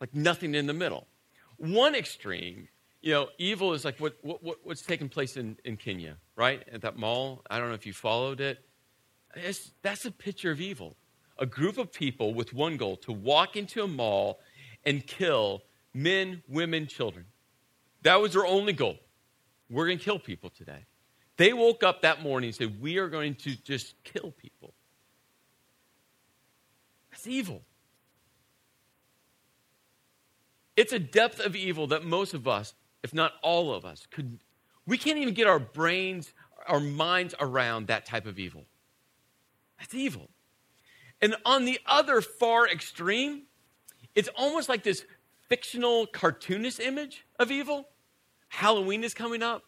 like 0.00 0.14
nothing 0.14 0.54
in 0.54 0.66
the 0.66 0.72
middle. 0.72 1.06
One 1.56 1.94
extreme 1.94 2.68
you 3.02 3.12
know, 3.12 3.28
evil 3.38 3.72
is 3.72 3.84
like 3.84 3.98
what, 3.98 4.16
what, 4.22 4.58
what's 4.62 4.82
taking 4.82 5.08
place 5.08 5.36
in, 5.36 5.56
in 5.64 5.76
Kenya, 5.76 6.16
right? 6.36 6.62
At 6.70 6.82
that 6.82 6.96
mall. 6.96 7.42
I 7.50 7.58
don't 7.58 7.68
know 7.68 7.74
if 7.74 7.86
you 7.86 7.92
followed 7.92 8.40
it. 8.40 8.58
It's, 9.34 9.72
that's 9.82 10.04
a 10.04 10.10
picture 10.10 10.50
of 10.50 10.60
evil. 10.60 10.96
A 11.38 11.46
group 11.46 11.78
of 11.78 11.92
people 11.92 12.34
with 12.34 12.52
one 12.52 12.76
goal 12.76 12.96
to 12.98 13.12
walk 13.12 13.56
into 13.56 13.82
a 13.82 13.88
mall 13.88 14.40
and 14.84 15.06
kill 15.06 15.62
men, 15.94 16.42
women, 16.48 16.86
children. 16.86 17.24
That 18.02 18.20
was 18.20 18.34
their 18.34 18.46
only 18.46 18.74
goal. 18.74 18.98
We're 19.70 19.86
going 19.86 19.98
to 19.98 20.04
kill 20.04 20.18
people 20.18 20.50
today. 20.50 20.84
They 21.36 21.54
woke 21.54 21.82
up 21.82 22.02
that 22.02 22.22
morning 22.22 22.48
and 22.48 22.54
said, 22.54 22.82
We 22.82 22.98
are 22.98 23.08
going 23.08 23.34
to 23.36 23.54
just 23.62 23.94
kill 24.04 24.32
people. 24.32 24.74
That's 27.10 27.26
evil. 27.26 27.62
It's 30.76 30.92
a 30.92 30.98
depth 30.98 31.40
of 31.40 31.54
evil 31.54 31.86
that 31.88 32.04
most 32.04 32.34
of 32.34 32.46
us 32.48 32.74
if 33.02 33.14
not 33.14 33.32
all 33.42 33.72
of 33.72 33.84
us, 33.84 34.06
could 34.10 34.38
we 34.86 34.98
can't 34.98 35.18
even 35.18 35.34
get 35.34 35.46
our 35.46 35.58
brains, 35.58 36.32
our 36.66 36.80
minds 36.80 37.34
around 37.38 37.86
that 37.86 38.06
type 38.06 38.26
of 38.26 38.38
evil. 38.38 38.64
That's 39.78 39.94
evil. 39.94 40.30
And 41.22 41.36
on 41.44 41.64
the 41.64 41.78
other 41.86 42.20
far 42.20 42.66
extreme, 42.66 43.42
it's 44.14 44.28
almost 44.36 44.68
like 44.68 44.82
this 44.82 45.04
fictional 45.48 46.06
cartoonist 46.06 46.80
image 46.80 47.24
of 47.38 47.50
evil. 47.50 47.88
Halloween 48.48 49.04
is 49.04 49.14
coming 49.14 49.42
up. 49.42 49.62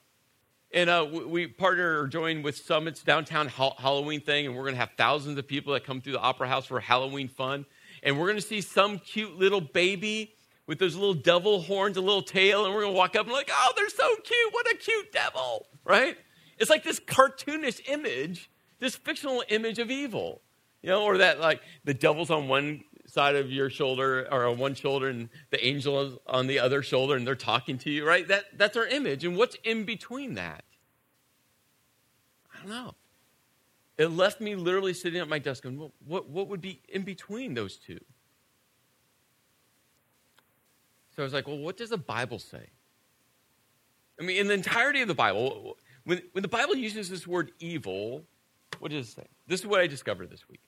And 0.75 0.89
uh, 0.89 1.07
we 1.27 1.47
partner 1.47 2.01
or 2.01 2.07
join 2.09 2.43
with 2.43 2.57
Summit's 2.57 3.03
downtown 3.03 3.47
Halloween 3.49 4.23
thing, 4.23 4.47
and 4.47 4.57
we're 4.57 4.63
going 4.63 4.75
to 4.75 4.81
have 4.81 4.93
thousands 4.97 5.39
of 5.39 5.47
people 5.47 5.75
that 5.75 5.85
come 5.85 6.01
through 6.01 6.15
the 6.15 6.21
Opera 6.21 6.49
House 6.49 6.65
for 6.65 6.81
Halloween 6.81 7.29
fun. 7.29 7.67
And 8.03 8.19
we're 8.19 8.27
going 8.27 8.41
to 8.41 8.47
see 8.47 8.63
some 8.63 8.99
cute 8.99 9.39
little 9.39 9.61
baby 9.61 10.35
with 10.67 10.79
those 10.79 10.95
little 10.95 11.15
devil 11.15 11.61
horns, 11.63 11.97
a 11.97 12.01
little 12.01 12.23
tail, 12.23 12.65
and 12.65 12.75
we're 12.75 12.83
going 12.83 12.93
to 12.93 12.99
walk 12.99 13.17
up 13.17 13.27
and 13.27 13.33
like, 13.33 13.51
oh, 13.53 13.73
they're 13.77 13.89
so 13.89 14.17
cute. 14.17 14.53
What 14.53 14.71
a 14.71 14.77
cute 14.77 15.13
devil, 15.13 15.67
right? 15.85 16.17
It's 16.59 16.71
like 16.71 16.85
this 16.85 17.01
cartoonish 17.01 17.89
image, 17.89 18.51
this 18.79 18.95
fictional 18.95 19.43
image 19.49 19.79
of 19.79 19.91
evil, 19.91 20.43
you 20.83 20.91
know, 20.91 21.03
or 21.03 21.19
that 21.19 21.41
like 21.41 21.61
the 21.85 21.95
devil's 21.95 22.31
on 22.31 22.49
one 22.49 22.85
side 23.07 23.37
of 23.37 23.51
your 23.51 23.69
shoulder 23.69 24.27
or 24.31 24.47
on 24.47 24.59
one 24.59 24.75
shoulder 24.75 25.09
and 25.09 25.29
the 25.51 25.65
angel 25.65 26.01
is 26.01 26.15
on 26.27 26.47
the 26.47 26.59
other 26.59 26.83
shoulder 26.83 27.17
and 27.17 27.27
they're 27.27 27.35
talking 27.35 27.77
to 27.79 27.91
you, 27.91 28.07
right? 28.07 28.27
That, 28.29 28.45
that's 28.57 28.77
our 28.77 28.87
image. 28.87 29.25
And 29.25 29.37
what's 29.37 29.57
in 29.65 29.85
between 29.85 30.35
that? 30.35 30.65
I 32.55 32.59
don't 32.61 32.71
know. 32.71 32.95
It 33.99 34.07
left 34.07 34.41
me 34.41 34.55
literally 34.55 34.95
sitting 34.95 35.21
at 35.21 35.29
my 35.29 35.39
desk 35.39 35.65
what, 35.65 35.91
what, 36.07 36.29
what 36.29 36.49
would 36.49 36.61
be 36.61 36.81
in 36.89 37.03
between 37.03 37.55
those 37.55 37.77
two? 37.77 38.01
So 41.15 41.23
I 41.23 41.25
was 41.25 41.33
like, 41.33 41.47
well, 41.47 41.59
what 41.59 41.77
does 41.77 41.91
the 41.91 41.99
Bible 41.99 42.39
say? 42.39 42.71
I 44.19 44.25
mean, 44.25 44.37
in 44.37 44.47
the 44.49 44.55
entirety 44.55 45.03
of 45.03 45.09
the 45.09 45.15
Bible, 45.15 45.77
when, 46.05 46.23
when 46.33 46.43
the 46.43 46.49
Bible 46.49 46.77
uses 46.77 47.09
this 47.09 47.27
word 47.27 47.53
evil, 47.59 48.25
what 48.79 48.91
does 48.91 49.09
it 49.09 49.13
say? 49.13 49.27
This 49.47 49.61
is 49.61 49.67
what 49.67 49.81
I 49.81 49.87
discovered 49.87 50.31
this 50.31 50.49
week. 50.49 50.61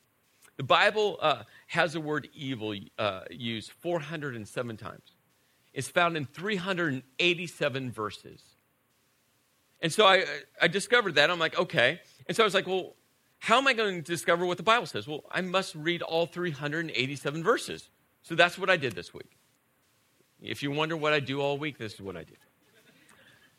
The 0.56 0.62
Bible 0.62 1.18
uh, 1.20 1.42
has 1.68 1.94
the 1.94 2.00
word 2.00 2.28
evil 2.34 2.74
uh, 2.98 3.20
used 3.30 3.72
407 3.72 4.76
times. 4.76 5.14
It's 5.72 5.88
found 5.88 6.16
in 6.16 6.26
387 6.26 7.90
verses. 7.90 8.42
And 9.80 9.92
so 9.92 10.06
I, 10.06 10.24
I 10.62 10.68
discovered 10.68 11.16
that. 11.16 11.30
I'm 11.30 11.40
like, 11.40 11.58
okay. 11.58 12.00
And 12.26 12.36
so 12.36 12.44
I 12.44 12.46
was 12.46 12.54
like, 12.54 12.66
well, 12.66 12.94
how 13.40 13.58
am 13.58 13.66
I 13.66 13.72
going 13.72 13.96
to 13.96 14.02
discover 14.02 14.46
what 14.46 14.56
the 14.56 14.62
Bible 14.62 14.86
says? 14.86 15.08
Well, 15.08 15.24
I 15.30 15.40
must 15.40 15.74
read 15.74 16.00
all 16.02 16.26
387 16.26 17.42
verses. 17.42 17.90
So 18.22 18.34
that's 18.34 18.56
what 18.56 18.70
I 18.70 18.76
did 18.76 18.94
this 18.94 19.12
week. 19.12 19.36
If 20.44 20.62
you 20.62 20.70
wonder 20.70 20.96
what 20.96 21.12
I 21.12 21.20
do 21.20 21.40
all 21.40 21.58
week, 21.58 21.78
this 21.78 21.94
is 21.94 22.00
what 22.00 22.16
I 22.16 22.24
did. 22.24 22.36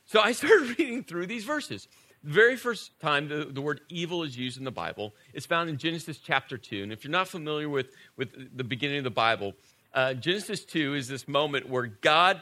So 0.06 0.21
I 0.21 0.32
started 0.32 0.69
reading 0.80 1.04
through 1.04 1.28
these 1.28 1.43
verses. 1.43 1.88
The 2.24 2.32
very 2.32 2.56
first 2.56 3.00
time 3.00 3.28
the, 3.28 3.45
the 3.45 3.62
word 3.62 3.82
evil 3.89 4.24
is 4.24 4.38
used 4.38 4.58
in 4.58 4.63
the 4.63 4.71
Bible 4.71 5.13
is 5.34 5.45
found 5.45 5.69
in 5.69 5.78
Genesis 5.78 6.17
chapter 6.17 6.58
2. 6.58 6.84
And 6.84 6.91
if 6.91 7.04
you're 7.04 7.12
not 7.12 7.28
familiar 7.28 7.69
with, 7.69 7.88
with 8.17 8.58
the 8.58 8.63
beginning 8.63 9.00
of 9.00 9.04
the 9.04 9.12
Bible, 9.12 9.54
uh, 9.93 10.13
Genesis 10.13 10.65
2 10.65 10.95
is 10.95 11.08
this 11.08 11.28
moment 11.28 11.69
where 11.69 11.88
God 11.88 12.41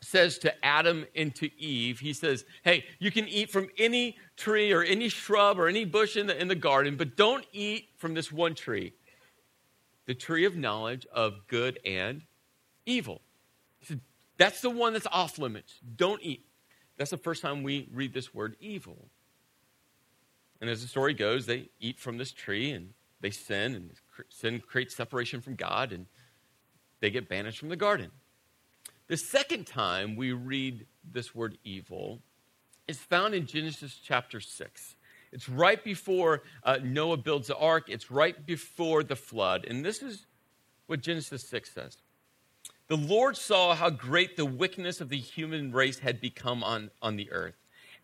says 0.00 0.38
to 0.38 0.64
Adam 0.64 1.06
and 1.14 1.34
to 1.36 1.48
Eve, 1.60 2.00
He 2.00 2.12
says, 2.12 2.44
Hey, 2.64 2.84
you 2.98 3.10
can 3.10 3.28
eat 3.28 3.50
from 3.50 3.68
any 3.78 4.16
tree 4.36 4.72
or 4.72 4.82
any 4.82 5.08
shrub 5.08 5.58
or 5.58 5.68
any 5.68 5.84
bush 5.84 6.16
in 6.16 6.26
the, 6.26 6.40
in 6.40 6.48
the 6.48 6.54
garden, 6.54 6.96
but 6.96 7.16
don't 7.16 7.46
eat 7.52 7.88
from 7.96 8.14
this 8.14 8.32
one 8.32 8.54
tree, 8.54 8.92
the 10.06 10.14
tree 10.14 10.44
of 10.44 10.56
knowledge 10.56 11.06
of 11.12 11.46
good 11.46 11.78
and 11.84 12.22
evil. 12.84 13.20
That's 14.42 14.60
the 14.60 14.70
one 14.70 14.92
that's 14.92 15.06
off 15.12 15.38
limits. 15.38 15.78
Don't 15.94 16.20
eat. 16.20 16.44
That's 16.96 17.12
the 17.12 17.16
first 17.16 17.42
time 17.42 17.62
we 17.62 17.88
read 17.92 18.12
this 18.12 18.34
word 18.34 18.56
evil. 18.58 19.06
And 20.60 20.68
as 20.68 20.82
the 20.82 20.88
story 20.88 21.14
goes, 21.14 21.46
they 21.46 21.68
eat 21.78 22.00
from 22.00 22.18
this 22.18 22.32
tree 22.32 22.72
and 22.72 22.88
they 23.20 23.30
sin, 23.30 23.76
and 23.76 23.92
sin 24.30 24.58
creates 24.58 24.96
separation 24.96 25.40
from 25.42 25.54
God, 25.54 25.92
and 25.92 26.06
they 26.98 27.08
get 27.08 27.28
banished 27.28 27.60
from 27.60 27.68
the 27.68 27.76
garden. 27.76 28.10
The 29.06 29.16
second 29.16 29.68
time 29.68 30.16
we 30.16 30.32
read 30.32 30.86
this 31.08 31.36
word 31.36 31.56
evil 31.62 32.20
is 32.88 32.98
found 32.98 33.34
in 33.34 33.46
Genesis 33.46 34.00
chapter 34.04 34.40
6. 34.40 34.96
It's 35.30 35.48
right 35.48 35.82
before 35.84 36.42
uh, 36.64 36.80
Noah 36.82 37.18
builds 37.18 37.46
the 37.46 37.56
ark, 37.56 37.84
it's 37.86 38.10
right 38.10 38.44
before 38.44 39.04
the 39.04 39.14
flood. 39.14 39.66
And 39.68 39.84
this 39.84 40.02
is 40.02 40.26
what 40.88 41.00
Genesis 41.00 41.48
6 41.48 41.72
says 41.72 41.98
the 42.92 42.98
Lord 42.98 43.38
saw 43.38 43.74
how 43.74 43.88
great 43.88 44.36
the 44.36 44.44
wickedness 44.44 45.00
of 45.00 45.08
the 45.08 45.16
human 45.16 45.72
race 45.72 46.00
had 46.00 46.20
become 46.20 46.62
on, 46.62 46.90
on 47.00 47.16
the 47.16 47.32
earth, 47.32 47.54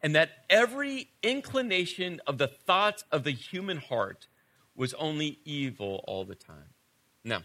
and 0.03 0.15
that 0.15 0.31
every 0.49 1.11
inclination 1.23 2.23
of 2.27 2.39
the 2.39 2.49
thoughts 2.49 3.05
of 3.13 3.23
the 3.23 3.33
human 3.33 3.77
heart 3.77 4.29
was 4.75 4.95
only 4.95 5.41
evil 5.45 6.03
all 6.09 6.25
the 6.25 6.35
time. 6.35 6.73
Now, 7.23 7.43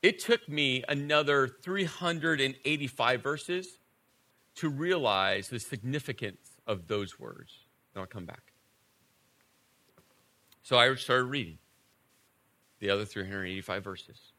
it 0.00 0.18
took 0.18 0.48
me 0.48 0.82
another 0.88 1.46
385 1.46 3.22
verses 3.22 3.78
to 4.54 4.70
realize 4.70 5.50
the 5.50 5.60
significance 5.60 6.52
of 6.66 6.86
those 6.86 7.20
words. 7.20 7.52
And 7.94 8.00
I'll 8.00 8.06
come 8.06 8.24
back. 8.24 8.54
So 10.62 10.78
I 10.78 10.94
started 10.94 11.24
reading 11.24 11.58
the 12.78 12.88
other 12.88 13.04
385 13.04 13.84
verses. 13.84 14.32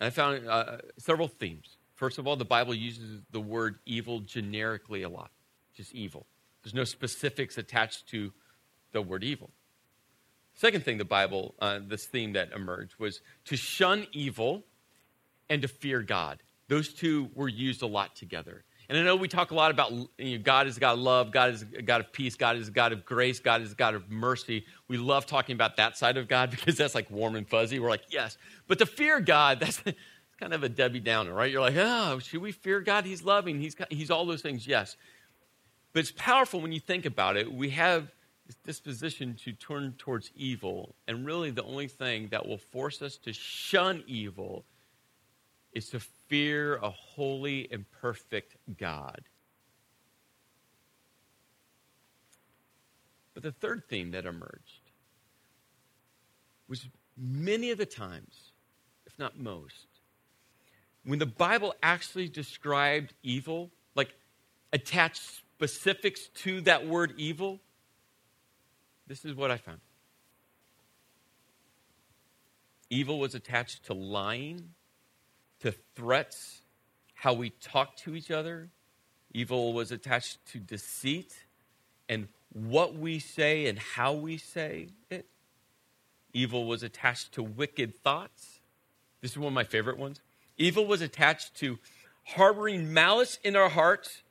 I 0.00 0.10
found 0.10 0.48
uh, 0.48 0.78
several 0.98 1.28
themes. 1.28 1.76
First 1.94 2.18
of 2.18 2.26
all, 2.26 2.36
the 2.36 2.44
Bible 2.44 2.74
uses 2.74 3.22
the 3.30 3.40
word 3.40 3.78
evil 3.84 4.20
generically 4.20 5.02
a 5.02 5.08
lot, 5.08 5.30
just 5.74 5.92
evil. 5.92 6.26
There's 6.62 6.74
no 6.74 6.84
specifics 6.84 7.58
attached 7.58 8.08
to 8.10 8.32
the 8.92 9.02
word 9.02 9.24
evil. 9.24 9.50
Second 10.54 10.84
thing, 10.84 10.98
the 10.98 11.04
Bible, 11.04 11.54
uh, 11.60 11.80
this 11.86 12.06
theme 12.06 12.32
that 12.32 12.52
emerged 12.52 12.94
was 12.98 13.20
to 13.46 13.56
shun 13.56 14.06
evil 14.12 14.64
and 15.48 15.62
to 15.62 15.68
fear 15.68 16.02
God. 16.02 16.42
Those 16.68 16.92
two 16.92 17.30
were 17.34 17.48
used 17.48 17.82
a 17.82 17.86
lot 17.86 18.14
together. 18.16 18.64
And 18.88 18.96
I 18.96 19.02
know 19.02 19.16
we 19.16 19.28
talk 19.28 19.50
a 19.50 19.54
lot 19.54 19.70
about 19.70 19.92
you 20.16 20.38
know, 20.38 20.42
God 20.42 20.66
is 20.66 20.78
a 20.78 20.80
God 20.80 20.94
of 20.94 21.00
love, 21.00 21.30
God 21.30 21.50
is 21.50 21.62
a 21.62 21.82
God 21.82 22.00
of 22.00 22.10
peace, 22.10 22.36
God 22.36 22.56
is 22.56 22.68
a 22.68 22.70
God 22.70 22.92
of 22.92 23.04
grace, 23.04 23.38
God 23.38 23.60
is 23.60 23.72
a 23.72 23.74
God 23.74 23.94
of 23.94 24.10
mercy. 24.10 24.64
We 24.88 24.96
love 24.96 25.26
talking 25.26 25.54
about 25.54 25.76
that 25.76 25.98
side 25.98 26.16
of 26.16 26.26
God 26.26 26.50
because 26.50 26.76
that's 26.76 26.94
like 26.94 27.10
warm 27.10 27.36
and 27.36 27.46
fuzzy. 27.46 27.78
We're 27.78 27.90
like, 27.90 28.04
yes. 28.10 28.38
But 28.66 28.78
to 28.78 28.86
fear 28.86 29.20
God, 29.20 29.60
that's 29.60 29.82
kind 30.40 30.54
of 30.54 30.62
a 30.62 30.68
Debbie 30.68 31.00
Downer, 31.00 31.34
right? 31.34 31.50
You're 31.50 31.60
like, 31.60 31.76
oh, 31.76 32.18
should 32.18 32.40
we 32.40 32.52
fear 32.52 32.80
God? 32.80 33.04
He's 33.04 33.22
loving, 33.22 33.60
He's, 33.60 33.76
he's 33.90 34.10
all 34.10 34.24
those 34.24 34.42
things, 34.42 34.66
yes. 34.66 34.96
But 35.92 36.00
it's 36.00 36.12
powerful 36.12 36.60
when 36.60 36.72
you 36.72 36.80
think 36.80 37.04
about 37.06 37.36
it. 37.36 37.52
We 37.52 37.70
have 37.70 38.10
this 38.46 38.56
disposition 38.64 39.36
to 39.44 39.52
turn 39.52 39.94
towards 39.98 40.30
evil, 40.34 40.94
and 41.06 41.26
really 41.26 41.50
the 41.50 41.64
only 41.64 41.88
thing 41.88 42.28
that 42.30 42.46
will 42.46 42.58
force 42.58 43.02
us 43.02 43.18
to 43.18 43.32
shun 43.34 44.02
evil 44.06 44.64
is 45.72 45.90
to 45.90 46.00
fear 46.28 46.76
a 46.76 46.90
holy 46.90 47.68
and 47.70 47.84
perfect 48.00 48.56
God. 48.78 49.20
But 53.34 53.42
the 53.42 53.52
third 53.52 53.84
theme 53.88 54.10
that 54.12 54.26
emerged 54.26 54.90
was 56.68 56.86
many 57.16 57.70
of 57.70 57.78
the 57.78 57.86
times, 57.86 58.52
if 59.06 59.18
not 59.18 59.38
most, 59.38 59.86
when 61.04 61.18
the 61.18 61.26
Bible 61.26 61.74
actually 61.82 62.28
described 62.28 63.14
evil, 63.22 63.70
like 63.94 64.12
attached 64.72 65.22
specifics 65.22 66.28
to 66.42 66.60
that 66.62 66.86
word 66.86 67.14
evil, 67.16 67.60
this 69.06 69.24
is 69.24 69.34
what 69.34 69.50
I 69.50 69.56
found. 69.56 69.80
Evil 72.90 73.18
was 73.18 73.34
attached 73.34 73.86
to 73.86 73.94
lying, 73.94 74.74
to 75.60 75.72
threats, 75.94 76.62
how 77.14 77.32
we 77.32 77.50
talk 77.50 77.96
to 77.96 78.14
each 78.14 78.30
other. 78.30 78.68
Evil 79.32 79.72
was 79.72 79.92
attached 79.92 80.38
to 80.52 80.58
deceit 80.58 81.34
and 82.08 82.28
what 82.52 82.94
we 82.94 83.18
say 83.18 83.66
and 83.66 83.78
how 83.78 84.12
we 84.12 84.38
say 84.38 84.88
it. 85.10 85.26
Evil 86.32 86.66
was 86.66 86.82
attached 86.82 87.32
to 87.32 87.42
wicked 87.42 87.94
thoughts. 87.96 88.60
This 89.20 89.32
is 89.32 89.38
one 89.38 89.48
of 89.48 89.54
my 89.54 89.64
favorite 89.64 89.98
ones. 89.98 90.20
Evil 90.56 90.86
was 90.86 91.00
attached 91.00 91.54
to 91.56 91.78
harboring 92.24 92.92
malice 92.92 93.38
in 93.42 93.56
our 93.56 93.68
hearts, 93.68 94.22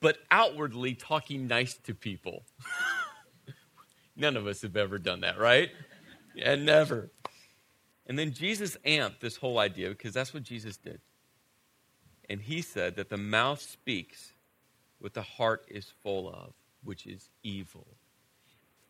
but 0.00 0.18
outwardly 0.30 0.94
talking 0.94 1.46
nice 1.46 1.74
to 1.74 1.94
people. 1.94 2.44
None 4.16 4.36
of 4.36 4.46
us 4.46 4.62
have 4.62 4.76
ever 4.76 4.98
done 4.98 5.20
that, 5.20 5.38
right? 5.38 5.70
Yeah, 6.34 6.54
never. 6.54 7.10
And 8.06 8.18
then 8.18 8.32
Jesus 8.32 8.76
amped 8.84 9.20
this 9.20 9.36
whole 9.36 9.58
idea 9.58 9.90
because 9.90 10.12
that's 10.12 10.34
what 10.34 10.42
Jesus 10.42 10.76
did. 10.76 11.00
And 12.28 12.40
he 12.40 12.62
said 12.62 12.96
that 12.96 13.10
the 13.10 13.16
mouth 13.16 13.60
speaks 13.60 14.32
what 14.98 15.14
the 15.14 15.22
heart 15.22 15.64
is 15.68 15.92
full 16.02 16.28
of, 16.28 16.52
which 16.84 17.06
is 17.06 17.28
evil. 17.42 17.86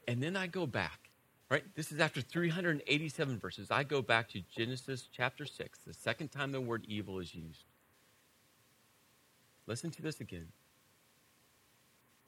And 0.07 0.23
then 0.23 0.37
I 0.37 0.47
go 0.47 0.67
back, 0.67 1.11
right? 1.51 1.65
This 1.75 1.93
is 1.93 2.01
after 2.01 2.21
387 2.21 3.39
verses. 3.39 3.71
I 3.71 3.85
go 3.85 4.03
back 4.03 4.29
to 4.31 4.43
Genesis 4.55 5.09
chapter 5.15 5.47
6, 5.47 5.79
the 5.87 5.95
second 5.95 6.31
time 6.31 6.53
the 6.53 6.61
word 6.61 6.85
evil 6.89 7.19
is 7.19 7.35
used. 7.35 7.65
Listen 9.67 9.91
to 9.93 10.03
this 10.03 10.21
again. 10.21 10.49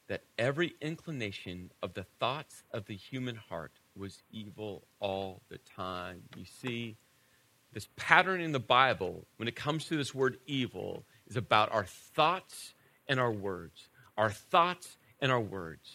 That 0.06 0.22
every 0.38 0.74
inclination 0.80 1.70
of 1.82 1.94
the 1.94 2.04
thoughts 2.18 2.62
of 2.70 2.86
the 2.86 2.96
human 2.96 3.36
heart 3.36 3.72
was 3.96 4.22
evil 4.30 4.84
all 5.00 5.42
the 5.48 5.58
time. 5.58 6.22
You 6.36 6.44
see, 6.44 6.96
this 7.72 7.88
pattern 7.96 8.40
in 8.40 8.52
the 8.52 8.60
Bible, 8.60 9.26
when 9.36 9.48
it 9.48 9.56
comes 9.56 9.86
to 9.86 9.96
this 9.96 10.14
word 10.14 10.38
evil, 10.46 11.04
is 11.26 11.36
about 11.36 11.72
our 11.72 11.84
thoughts 11.84 12.74
and 13.08 13.18
our 13.18 13.32
words. 13.32 13.88
Our 14.16 14.30
thoughts 14.30 14.96
and 15.20 15.32
our 15.32 15.40
words. 15.40 15.90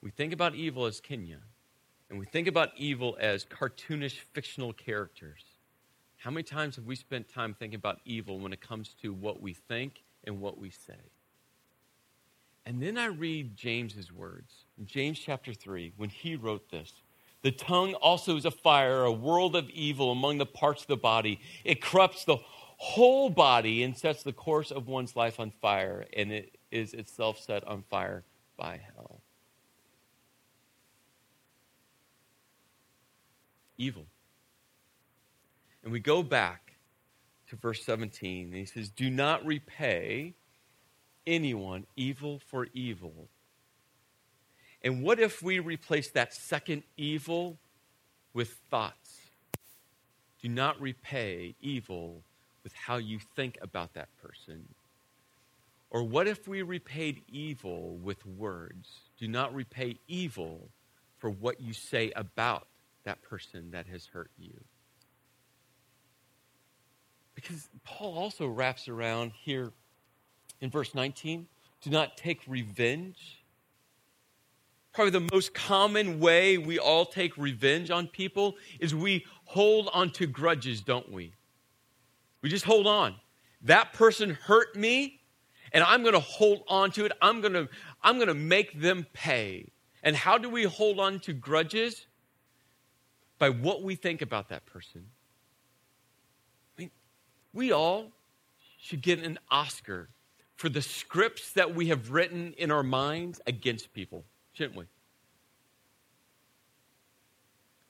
We 0.00 0.10
think 0.10 0.32
about 0.32 0.54
evil 0.54 0.84
as 0.84 1.00
Kenya, 1.00 1.40
and 2.10 2.18
we 2.18 2.26
think 2.26 2.46
about 2.46 2.70
evil 2.76 3.16
as 3.18 3.46
cartoonish 3.46 4.18
fictional 4.32 4.74
characters. 4.74 5.42
How 6.16 6.30
many 6.30 6.42
times 6.42 6.76
have 6.76 6.84
we 6.84 6.96
spent 6.96 7.28
time 7.28 7.54
thinking 7.58 7.76
about 7.76 8.00
evil 8.04 8.38
when 8.38 8.52
it 8.52 8.60
comes 8.60 8.94
to 9.02 9.12
what 9.12 9.40
we 9.40 9.54
think 9.54 10.02
and 10.24 10.40
what 10.40 10.58
we 10.58 10.70
say? 10.70 11.00
And 12.66 12.82
then 12.82 12.96
I 12.96 13.06
read 13.06 13.56
James's 13.56 14.12
words 14.12 14.64
James 14.84 15.18
chapter 15.18 15.52
3 15.52 15.92
when 15.96 16.08
he 16.08 16.36
wrote 16.36 16.70
this. 16.70 16.92
The 17.42 17.52
tongue 17.52 17.94
also 17.94 18.36
is 18.36 18.46
a 18.46 18.50
fire, 18.50 19.04
a 19.04 19.12
world 19.12 19.54
of 19.54 19.68
evil 19.70 20.10
among 20.10 20.38
the 20.38 20.46
parts 20.46 20.82
of 20.82 20.88
the 20.88 20.96
body. 20.96 21.40
It 21.62 21.82
corrupts 21.82 22.24
the 22.24 22.38
whole 22.78 23.28
body 23.28 23.82
and 23.82 23.96
sets 23.96 24.22
the 24.22 24.32
course 24.32 24.70
of 24.70 24.88
one's 24.88 25.14
life 25.14 25.38
on 25.38 25.50
fire, 25.50 26.06
and 26.16 26.32
it 26.32 26.56
is 26.70 26.94
itself 26.94 27.38
set 27.38 27.62
on 27.68 27.82
fire 27.82 28.24
by 28.56 28.80
hell. 28.94 29.20
Evil. 33.76 34.06
And 35.82 35.92
we 35.92 36.00
go 36.00 36.22
back 36.22 36.76
to 37.48 37.56
verse 37.56 37.84
17, 37.84 38.46
and 38.46 38.56
he 38.56 38.64
says, 38.64 38.88
Do 38.88 39.10
not 39.10 39.44
repay 39.44 40.34
anyone 41.26 41.86
evil 41.96 42.40
for 42.50 42.68
evil. 42.72 43.28
And 44.82 45.02
what 45.02 45.18
if 45.18 45.42
we 45.42 45.58
replace 45.60 46.10
that 46.10 46.34
second 46.34 46.82
evil 46.96 47.58
with 48.34 48.52
thoughts? 48.70 49.20
Do 50.42 50.48
not 50.48 50.80
repay 50.80 51.54
evil 51.60 52.22
with 52.62 52.74
how 52.74 52.96
you 52.96 53.18
think 53.34 53.56
about 53.62 53.94
that 53.94 54.08
person. 54.22 54.68
Or 55.90 56.02
what 56.02 56.26
if 56.26 56.46
we 56.48 56.62
repaid 56.62 57.22
evil 57.28 57.96
with 58.02 58.26
words? 58.26 58.88
Do 59.18 59.28
not 59.28 59.54
repay 59.54 59.96
evil 60.08 60.68
for 61.18 61.30
what 61.30 61.60
you 61.60 61.72
say 61.72 62.12
about 62.16 62.66
that 63.04 63.22
person 63.22 63.70
that 63.70 63.86
has 63.86 64.06
hurt 64.06 64.30
you. 64.38 64.52
Because 67.34 67.68
Paul 67.84 68.18
also 68.18 68.46
wraps 68.46 68.88
around 68.88 69.32
here 69.40 69.72
in 70.60 70.70
verse 70.70 70.94
19 70.94 71.46
do 71.84 71.90
not 71.90 72.16
take 72.16 72.40
revenge. 72.46 73.44
Probably 74.94 75.10
the 75.10 75.28
most 75.32 75.52
common 75.52 76.18
way 76.18 76.56
we 76.56 76.78
all 76.78 77.04
take 77.04 77.36
revenge 77.36 77.90
on 77.90 78.06
people 78.06 78.56
is 78.80 78.94
we 78.94 79.26
hold 79.44 79.90
on 79.92 80.10
to 80.12 80.26
grudges, 80.26 80.80
don't 80.80 81.12
we? 81.12 81.34
We 82.40 82.48
just 82.48 82.64
hold 82.64 82.86
on. 82.86 83.16
That 83.60 83.92
person 83.92 84.30
hurt 84.30 84.74
me, 84.76 85.20
and 85.72 85.84
I'm 85.84 86.02
going 86.02 86.14
to 86.14 86.20
hold 86.20 86.62
on 86.68 86.90
to 86.92 87.04
it. 87.04 87.12
I'm 87.20 87.42
going 87.42 87.52
to 87.52 87.68
I'm 88.02 88.16
going 88.16 88.28
to 88.28 88.34
make 88.34 88.80
them 88.80 89.06
pay. 89.12 89.66
And 90.02 90.16
how 90.16 90.38
do 90.38 90.48
we 90.48 90.64
hold 90.64 90.98
on 90.98 91.20
to 91.20 91.34
grudges? 91.34 92.06
By 93.38 93.50
what 93.50 93.82
we 93.82 93.94
think 93.94 94.22
about 94.22 94.48
that 94.50 94.64
person. 94.64 95.04
I 96.78 96.82
mean, 96.82 96.90
we 97.52 97.72
all 97.72 98.06
should 98.78 99.02
get 99.02 99.18
an 99.18 99.38
Oscar 99.50 100.08
for 100.56 100.68
the 100.68 100.82
scripts 100.82 101.52
that 101.52 101.74
we 101.74 101.88
have 101.88 102.10
written 102.10 102.54
in 102.58 102.70
our 102.70 102.82
minds 102.82 103.40
against 103.46 103.92
people, 103.92 104.24
shouldn't 104.52 104.76
we? 104.76 104.84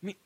I 0.03 0.07
mean, 0.07 0.17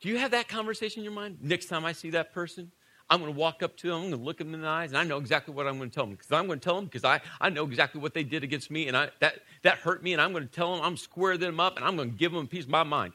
do 0.00 0.08
you 0.08 0.18
have 0.18 0.30
that 0.30 0.48
conversation 0.48 1.00
in 1.00 1.04
your 1.04 1.12
mind? 1.12 1.38
Next 1.40 1.66
time 1.66 1.84
I 1.84 1.92
see 1.92 2.10
that 2.10 2.32
person, 2.32 2.70
I'm 3.08 3.20
going 3.20 3.32
to 3.32 3.38
walk 3.38 3.62
up 3.62 3.76
to 3.78 3.88
them, 3.88 3.96
I'm 3.96 4.02
going 4.10 4.18
to 4.18 4.24
look 4.24 4.38
them 4.38 4.52
in 4.54 4.62
the 4.62 4.68
eyes, 4.68 4.90
and 4.90 4.98
I 4.98 5.04
know 5.04 5.18
exactly 5.18 5.54
what 5.54 5.66
I'm 5.66 5.78
going 5.78 5.90
to 5.90 5.94
tell 5.94 6.06
them. 6.06 6.14
Because 6.14 6.32
I'm 6.32 6.46
going 6.46 6.58
to 6.58 6.64
tell 6.64 6.76
them 6.76 6.86
because 6.86 7.04
I, 7.04 7.20
I 7.40 7.50
know 7.50 7.64
exactly 7.64 8.00
what 8.00 8.14
they 8.14 8.24
did 8.24 8.42
against 8.42 8.70
me, 8.70 8.88
and 8.88 8.96
I, 8.96 9.10
that, 9.20 9.42
that 9.62 9.78
hurt 9.78 10.02
me, 10.02 10.12
and 10.12 10.20
I'm 10.20 10.32
going 10.32 10.46
to 10.46 10.52
tell 10.52 10.74
them, 10.74 10.84
I'm 10.84 10.96
square 10.96 11.36
them 11.38 11.60
up, 11.60 11.76
and 11.76 11.84
I'm 11.84 11.96
going 11.96 12.10
to 12.10 12.16
give 12.16 12.32
them 12.32 12.44
a 12.44 12.48
piece 12.48 12.64
of 12.64 12.70
my 12.70 12.82
mind. 12.82 13.12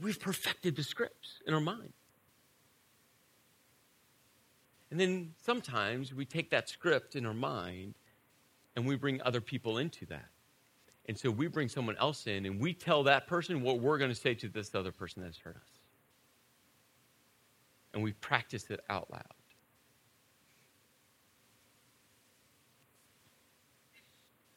We've 0.00 0.18
perfected 0.18 0.76
the 0.76 0.82
scripts 0.82 1.40
in 1.46 1.54
our 1.54 1.60
mind. 1.60 1.92
And 4.90 4.98
then 4.98 5.32
sometimes 5.40 6.12
we 6.12 6.24
take 6.24 6.50
that 6.50 6.68
script 6.68 7.14
in 7.14 7.24
our 7.24 7.34
mind 7.34 7.94
and 8.74 8.86
we 8.86 8.96
bring 8.96 9.22
other 9.22 9.40
people 9.40 9.78
into 9.78 10.06
that. 10.06 10.28
And 11.06 11.18
so 11.18 11.30
we 11.30 11.46
bring 11.46 11.68
someone 11.68 11.96
else 11.98 12.26
in 12.26 12.46
and 12.46 12.60
we 12.60 12.72
tell 12.72 13.02
that 13.04 13.26
person 13.26 13.62
what 13.62 13.80
we're 13.80 13.98
going 13.98 14.10
to 14.10 14.16
say 14.16 14.34
to 14.34 14.48
this 14.48 14.74
other 14.74 14.92
person 14.92 15.22
that 15.22 15.28
has 15.28 15.38
hurt 15.38 15.56
us. 15.56 15.78
And 17.94 18.02
we 18.02 18.12
practice 18.12 18.70
it 18.70 18.80
out 18.88 19.10
loud. 19.10 19.22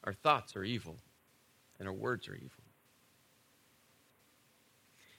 Our 0.04 0.14
thoughts 0.14 0.56
are 0.56 0.64
evil 0.64 0.98
and 1.80 1.88
our 1.88 1.94
words 1.94 2.28
are 2.28 2.36
evil. 2.36 2.50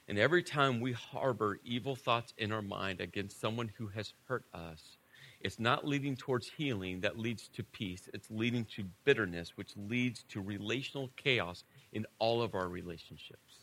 And 0.07 0.19
every 0.19 0.43
time 0.43 0.79
we 0.79 0.91
harbor 0.91 1.59
evil 1.63 1.95
thoughts 1.95 2.33
in 2.37 2.51
our 2.51 2.61
mind 2.61 3.01
against 3.01 3.41
someone 3.41 3.71
who 3.77 3.87
has 3.87 4.13
hurt 4.27 4.45
us, 4.53 4.97
it's 5.45 5.59
not 5.59 5.85
leading 5.85 6.15
towards 6.15 6.49
healing 6.49 7.01
that 7.01 7.19
leads 7.19 7.49
to 7.49 7.63
peace. 7.63 8.09
It's 8.15 8.31
leading 8.31 8.65
to 8.75 8.83
bitterness, 9.03 9.51
which 9.55 9.73
leads 9.77 10.23
to 10.29 10.41
relational 10.41 11.11
chaos 11.17 11.63
in 11.93 12.07
all 12.17 12.41
of 12.41 12.55
our 12.55 12.67
relationships. 12.67 13.59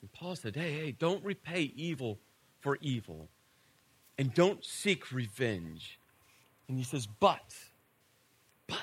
And 0.00 0.10
Paul 0.10 0.36
said, 0.36 0.56
hey, 0.56 0.72
hey, 0.72 0.96
don't 0.98 1.22
repay 1.22 1.70
evil 1.76 2.18
for 2.60 2.78
evil 2.80 3.28
and 4.16 4.32
don't 4.32 4.64
seek 4.64 5.12
revenge. 5.12 5.98
And 6.68 6.78
he 6.78 6.84
says, 6.84 7.06
but, 7.06 7.54
but, 8.66 8.78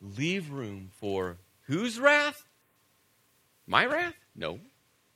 leave 0.00 0.52
room 0.52 0.90
for 1.00 1.38
whose 1.62 1.98
wrath? 1.98 2.44
My 3.66 3.84
wrath? 3.84 4.14
No. 4.36 4.60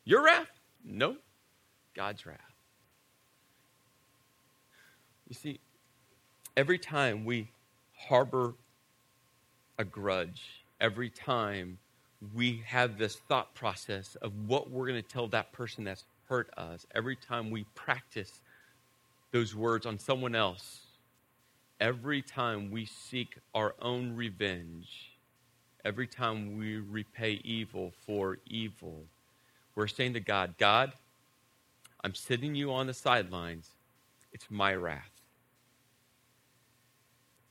Your 0.05 0.25
wrath? 0.25 0.60
No, 0.85 1.17
God's 1.95 2.27
wrath. 2.27 2.39
You 5.29 5.35
see, 5.35 5.61
every 6.57 6.79
time 6.79 7.25
we 7.25 7.49
harbor 7.97 8.55
a 9.79 9.85
grudge, 9.85 10.65
every 10.81 11.11
time 11.11 11.79
we 12.35 12.63
have 12.67 12.99
this 12.99 13.17
thought 13.29 13.55
process 13.55 14.17
of 14.17 14.33
what 14.47 14.71
we're 14.71 14.87
going 14.87 15.03
to 15.03 15.09
tell 15.09 15.29
that 15.29 15.53
person 15.53 15.85
that's 15.85 16.05
hurt 16.29 16.51
us, 16.57 16.87
every 16.95 17.17
time 17.17 17.51
we 17.51 17.65
practice 17.75 18.41
those 19.33 19.55
words 19.55 19.87
on 19.87 19.99
someone 19.99 20.35
else, 20.35 20.81
every 21.81 22.23
time 22.23 22.71
we 22.71 22.85
seek 22.85 23.39
our 23.55 23.75
own 23.81 24.15
revenge, 24.15 25.17
every 25.85 26.07
time 26.07 26.59
we 26.59 26.77
repay 26.77 27.41
evil 27.45 27.93
for 28.07 28.39
evil, 28.47 29.05
we're 29.81 29.87
saying 29.87 30.13
to 30.13 30.21
God, 30.21 30.57
God, 30.59 30.93
I'm 32.05 32.15
sitting 32.15 32.55
you 32.55 32.71
on 32.71 32.87
the 32.87 32.93
sidelines. 32.93 33.71
It's 34.31 34.45
my 34.51 34.75
wrath. 34.75 35.11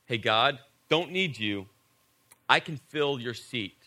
Hey, 0.06 0.16
God, 0.16 0.60
don't 0.88 1.10
need 1.10 1.36
you. 1.36 1.66
I 2.48 2.60
can 2.60 2.76
fill 2.76 3.18
your 3.18 3.34
seat. 3.34 3.82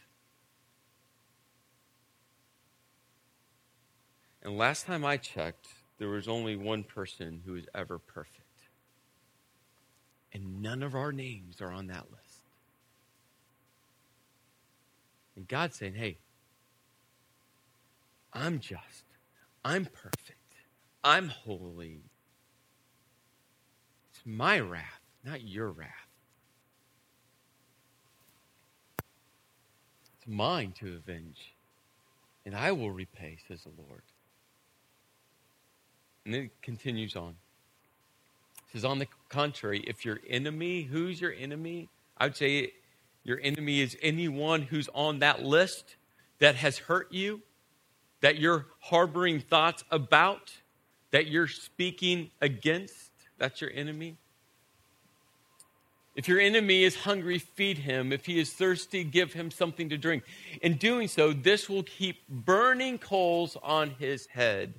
And 4.42 4.58
last 4.58 4.86
time 4.86 5.06
I 5.06 5.16
checked, 5.16 5.68
there 5.98 6.10
was 6.10 6.28
only 6.28 6.58
one 6.58 6.84
person 6.84 7.42
who 7.46 7.54
was 7.54 7.64
ever 7.74 7.98
perfect. 7.98 8.42
And 10.34 10.62
none 10.62 10.84
of 10.84 10.96
our 10.96 11.14
names 11.14 11.62
are 11.62 11.72
on 11.72 11.88
that 11.88 12.12
list. 12.12 12.42
And 15.38 15.48
God's 15.48 15.78
saying, 15.78 15.94
hey, 15.94 16.18
I'm 18.34 18.60
just. 18.60 19.04
I'm 19.64 19.86
perfect. 19.86 20.38
I'm 21.04 21.30
holy. 21.30 22.02
It's 24.12 24.22
my 24.26 24.60
wrath, 24.60 25.02
not 25.24 25.44
your 25.44 25.70
wrath. 25.70 25.90
It's 30.18 30.28
mine 30.28 30.74
to 30.80 30.96
avenge, 30.96 31.56
and 32.46 32.56
I 32.56 32.72
will 32.72 32.92
repay, 32.92 33.38
says 33.48 33.64
the 33.64 33.72
Lord. 33.82 34.04
And 36.26 36.34
it 36.34 36.52
continues 36.62 37.16
on. 37.16 37.36
It 38.70 38.74
says, 38.74 38.86
on 38.86 39.00
the 39.00 39.08
contrary, 39.28 39.84
if 39.86 40.06
your 40.06 40.20
enemy, 40.30 40.84
who's 40.84 41.20
your 41.20 41.34
enemy? 41.34 41.90
I 42.18 42.26
would 42.26 42.38
say 42.38 42.72
your 43.24 43.40
enemy 43.42 43.82
is 43.82 43.98
anyone 44.02 44.62
who's 44.62 44.88
on 44.94 45.20
that 45.20 45.44
list 45.44 45.98
that 46.40 46.56
has 46.56 46.78
hurt 46.78 47.12
you 47.12 47.42
that 48.24 48.40
you're 48.40 48.68
harboring 48.80 49.42
thoughts 49.42 49.84
about, 49.92 50.50
that 51.12 51.28
you're 51.28 51.46
speaking 51.46 52.32
against, 52.40 53.12
that's 53.38 53.60
your 53.60 53.70
enemy. 53.72 54.16
If 56.16 56.30
your 56.30 56.40
enemy 56.40 56.86
is 56.86 56.96
hungry, 56.96 57.38
feed 57.38 57.80
him. 57.80 58.14
If 58.14 58.26
he 58.26 58.40
is 58.40 58.54
thirsty, 58.54 59.04
give 59.04 59.34
him 59.34 59.52
something 59.52 59.90
to 59.90 59.98
drink. 59.98 60.24
In 60.62 60.78
doing 60.78 61.10
so, 61.10 61.34
this 61.34 61.68
will 61.68 61.84
keep 61.84 62.26
burning 62.30 62.98
coals 62.98 63.58
on 63.62 63.90
his 64.00 64.26
head. 64.28 64.74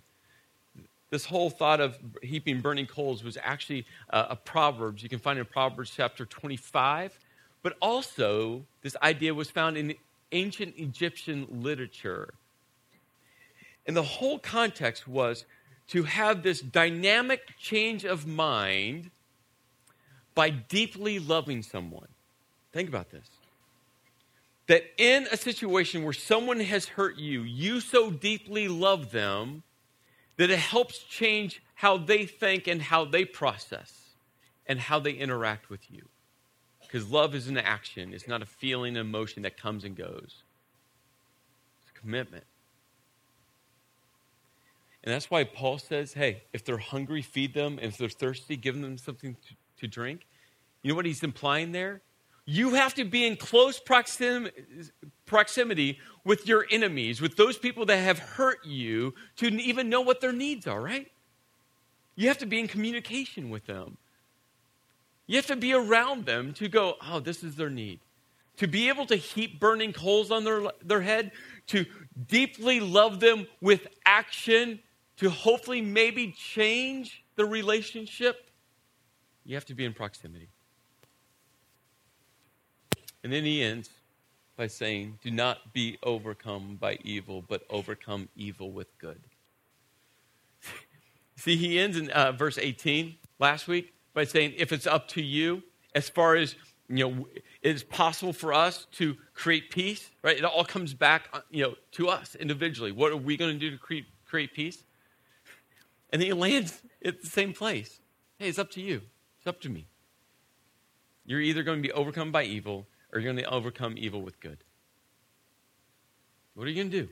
This 1.11 1.27
whole 1.27 1.51
thought 1.51 1.83
of 1.83 1.99
heaping 2.23 2.63
burning 2.63 2.87
coals 2.87 3.23
was 3.23 3.37
actually 3.43 3.85
uh, 4.09 4.29
a 4.31 4.37
Proverbs. 4.37 5.03
You 5.03 5.11
can 5.11 5.19
find 5.19 5.39
in 5.39 5.45
Proverbs 5.45 5.93
chapter 5.95 6.25
25. 6.25 7.19
But 7.63 7.77
also, 7.83 8.65
this 8.81 8.97
idea 9.03 9.35
was 9.35 9.51
found 9.51 9.77
in 9.77 9.95
ancient 10.33 10.79
Egyptian 10.79 11.47
literature. 11.51 12.33
And 13.87 13.97
the 13.97 14.03
whole 14.03 14.39
context 14.39 15.07
was 15.07 15.45
to 15.89 16.05
have 16.05 16.43
this 16.43 16.61
dynamic 16.61 17.57
change 17.59 18.05
of 18.05 18.27
mind 18.27 19.11
by 20.35 20.51
deeply 20.51 21.19
loving 21.19 21.63
someone. 21.63 22.09
Think 22.73 22.89
about 22.89 23.11
this. 23.11 23.29
That 24.67 24.85
in 24.97 25.29
a 25.31 25.37
situation 25.37 26.05
where 26.05 26.15
someone 26.15 26.61
has 26.61 26.87
hurt 26.87 27.19
you, 27.19 27.43
you 27.43 27.81
so 27.81 28.11
deeply 28.11 28.67
love 28.67 29.13
them 29.13 29.63
that 30.37 30.51
it 30.51 30.59
helps 30.59 30.99
change 30.99 31.63
how 31.75 31.99
they 31.99 32.25
think 32.25 32.67
and 32.67 32.81
how 32.81 33.05
they 33.05 33.25
process 33.25 33.93
and 34.67 34.81
how 34.81 34.99
they 34.99 35.13
interact 35.13 35.69
with 35.69 35.91
you. 35.91 36.09
Because 36.81 37.11
love 37.11 37.35
is 37.35 37.49
an 37.49 37.59
action, 37.59 38.15
it's 38.15 38.27
not 38.27 38.43
a 38.43 38.47
feeling, 38.47 38.97
an 38.97 39.01
emotion 39.01 39.43
that 39.43 39.57
comes 39.57 39.85
and 39.85 39.97
goes. 39.97 40.43
It's 41.83 41.93
a 41.95 42.01
commitment. 42.01 42.45
And 45.05 45.13
that's 45.13 45.31
why 45.31 45.45
Paul 45.45 45.79
says, 45.79 46.15
hey, 46.15 46.43
if 46.53 46.65
they're 46.65 46.79
hungry, 46.79 47.21
feed 47.21 47.53
them. 47.53 47.79
And 47.81 47.93
if 47.93 47.99
they're 47.99 48.09
thirsty, 48.09 48.57
give 48.57 48.81
them 48.81 48.97
something 48.97 49.35
to, 49.35 49.55
to 49.81 49.87
drink. 49.87 50.27
You 50.83 50.91
know 50.91 50.97
what 50.97 51.05
he's 51.05 51.23
implying 51.23 51.73
there? 51.73 52.01
You 52.47 52.75
have 52.75 52.95
to 52.95 53.05
be 53.05 53.27
in 53.27 53.37
close 53.37 53.79
proxim- 53.79 54.51
proximity 55.27 55.99
with 56.25 56.47
your 56.49 56.67
enemies, 56.71 57.21
with 57.21 57.37
those 57.37 57.59
people 57.59 57.87
that 57.87 57.99
have 57.99 58.19
hurt 58.19 58.65
you, 58.65 59.15
to 59.37 59.49
even 59.49 59.89
know 59.89 60.01
what 60.01 60.21
their 60.21 60.33
needs 60.33 60.67
are, 60.67 60.81
right? 60.81 61.11
You 62.17 62.29
have 62.29 62.39
to 62.39 62.47
be 62.47 62.59
in 62.59 62.69
communication 62.69 63.51
with 63.51 63.67
them. 63.67 63.99
You 65.27 65.37
have 65.37 65.47
to 65.47 65.57
be 65.57 65.73
around 65.73 66.27
them 66.27 66.53
to 66.55 66.69
go, 66.69 66.97
oh, 67.07 67.21
this 67.21 67.43
is 67.43 67.57
their 67.57 67.71
need. 67.71 68.01
To 68.59 68.67
be 68.67 68.89
able 68.89 69.07
to 69.07 69.17
heap 69.17 69.59
burning 69.59 69.93
coals 69.93 70.31
on 70.31 70.45
their, 70.45 70.63
their 70.83 71.01
head, 71.01 71.33
to 71.69 71.87
deeply 72.29 72.81
love 72.81 73.21
them 73.21 73.47
with 73.61 73.87
action, 74.05 74.81
to 75.19 75.31
hopefully 75.31 75.81
maybe 75.81 76.33
change 76.33 77.25
the 77.37 77.45
relationship, 77.45 78.51
you 79.45 79.55
have 79.55 79.65
to 79.67 79.75
be 79.75 79.85
in 79.85 79.93
proximity. 79.93 80.49
And 83.23 83.33
then 83.33 83.45
he 83.45 83.63
ends 83.63 83.91
by 84.57 84.67
saying, 84.67 85.19
Do 85.23 85.31
not 85.31 85.73
be 85.73 85.99
overcome 86.03 86.77
by 86.81 86.99
evil, 87.03 87.43
but 87.47 87.63
overcome 87.71 88.29
evil 88.37 88.71
with 88.71 88.97
good. 88.99 89.21
See, 91.37 91.57
he 91.57 91.79
ends 91.79 91.97
in 91.97 92.11
uh, 92.11 92.33
verse 92.33 92.59
18 92.59 93.17
last 93.39 93.67
week 93.67 93.95
by 94.13 94.25
saying, 94.25 94.55
If 94.57 94.73
it's 94.73 94.87
up 94.87 95.09
to 95.09 95.23
you, 95.23 95.63
as 95.95 96.09
far 96.09 96.37
as 96.37 96.55
you 96.89 97.09
know, 97.09 97.27
it 97.63 97.75
is 97.75 97.83
possible 97.83 98.33
for 98.33 98.53
us 98.53 98.87
to 98.93 99.17
create 99.33 99.71
peace, 99.71 100.11
right? 100.23 100.37
It 100.37 100.45
all 100.45 100.65
comes 100.65 100.93
back, 100.93 101.29
uh, 101.33 101.41
you 101.51 101.63
know, 101.63 101.75
to 101.93 102.09
us 102.09 102.35
individually. 102.35 102.93
What 102.93 103.11
are 103.11 103.17
we 103.17 103.37
going 103.37 103.53
to 103.53 103.59
do 103.59 103.71
to 103.71 103.79
create, 103.79 104.05
create 104.27 104.53
peace? 104.53 104.85
And 106.15 106.21
then 106.21 106.29
he 106.29 106.33
lands 106.33 106.81
at 107.05 107.23
the 107.23 107.27
same 107.27 107.53
place. 107.53 107.99
Hey, 108.39 108.47
it's 108.47 108.61
up 108.61 108.71
to 108.71 108.81
you. 108.81 109.01
It's 109.39 109.49
up 109.49 109.61
to 109.63 109.69
me. 109.69 109.89
You're 111.27 111.41
either 111.41 111.65
going 111.65 111.83
to 111.83 111.83
be 111.83 111.91
overcome 111.91 112.31
by 112.31 112.45
evil 112.45 112.87
or 113.13 113.19
you're 113.19 113.33
going 113.33 113.45
to 113.45 113.53
overcome 113.53 113.97
evil 113.99 114.23
with 114.23 114.39
good. 114.39 114.63
What 116.55 116.69
are 116.69 116.71
you 116.71 116.77
going 116.77 116.93
to 116.93 117.07
do? 117.07 117.09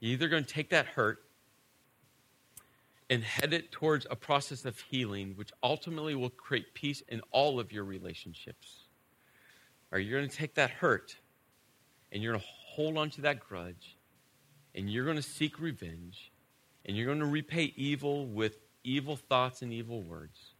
You're 0.00 0.14
either 0.14 0.26
going 0.28 0.44
to 0.44 0.52
take 0.52 0.70
that 0.70 0.86
hurt 0.86 1.22
and 3.08 3.22
head 3.22 3.52
it 3.52 3.70
towards 3.70 4.08
a 4.10 4.16
process 4.16 4.64
of 4.64 4.80
healing, 4.80 5.34
which 5.36 5.52
ultimately 5.62 6.16
will 6.16 6.30
create 6.30 6.74
peace 6.74 7.00
in 7.06 7.20
all 7.30 7.60
of 7.60 7.70
your 7.70 7.84
relationships. 7.84 8.88
Or 9.92 10.00
you're 10.00 10.18
going 10.18 10.28
to 10.28 10.36
take 10.36 10.54
that 10.56 10.70
hurt 10.70 11.14
and 12.10 12.24
you're 12.24 12.32
going 12.32 12.42
to 12.42 12.48
hold 12.74 12.98
on 12.98 13.10
to 13.10 13.20
that 13.20 13.38
grudge 13.38 13.96
and 14.74 14.90
you're 14.90 15.04
going 15.04 15.14
to 15.14 15.22
seek 15.22 15.60
revenge 15.60 16.31
and 16.84 16.96
you're 16.96 17.06
going 17.06 17.20
to 17.20 17.26
repay 17.26 17.72
evil 17.76 18.26
with 18.26 18.58
evil 18.84 19.16
thoughts 19.16 19.62
and 19.62 19.72
evil 19.72 20.02
words. 20.02 20.54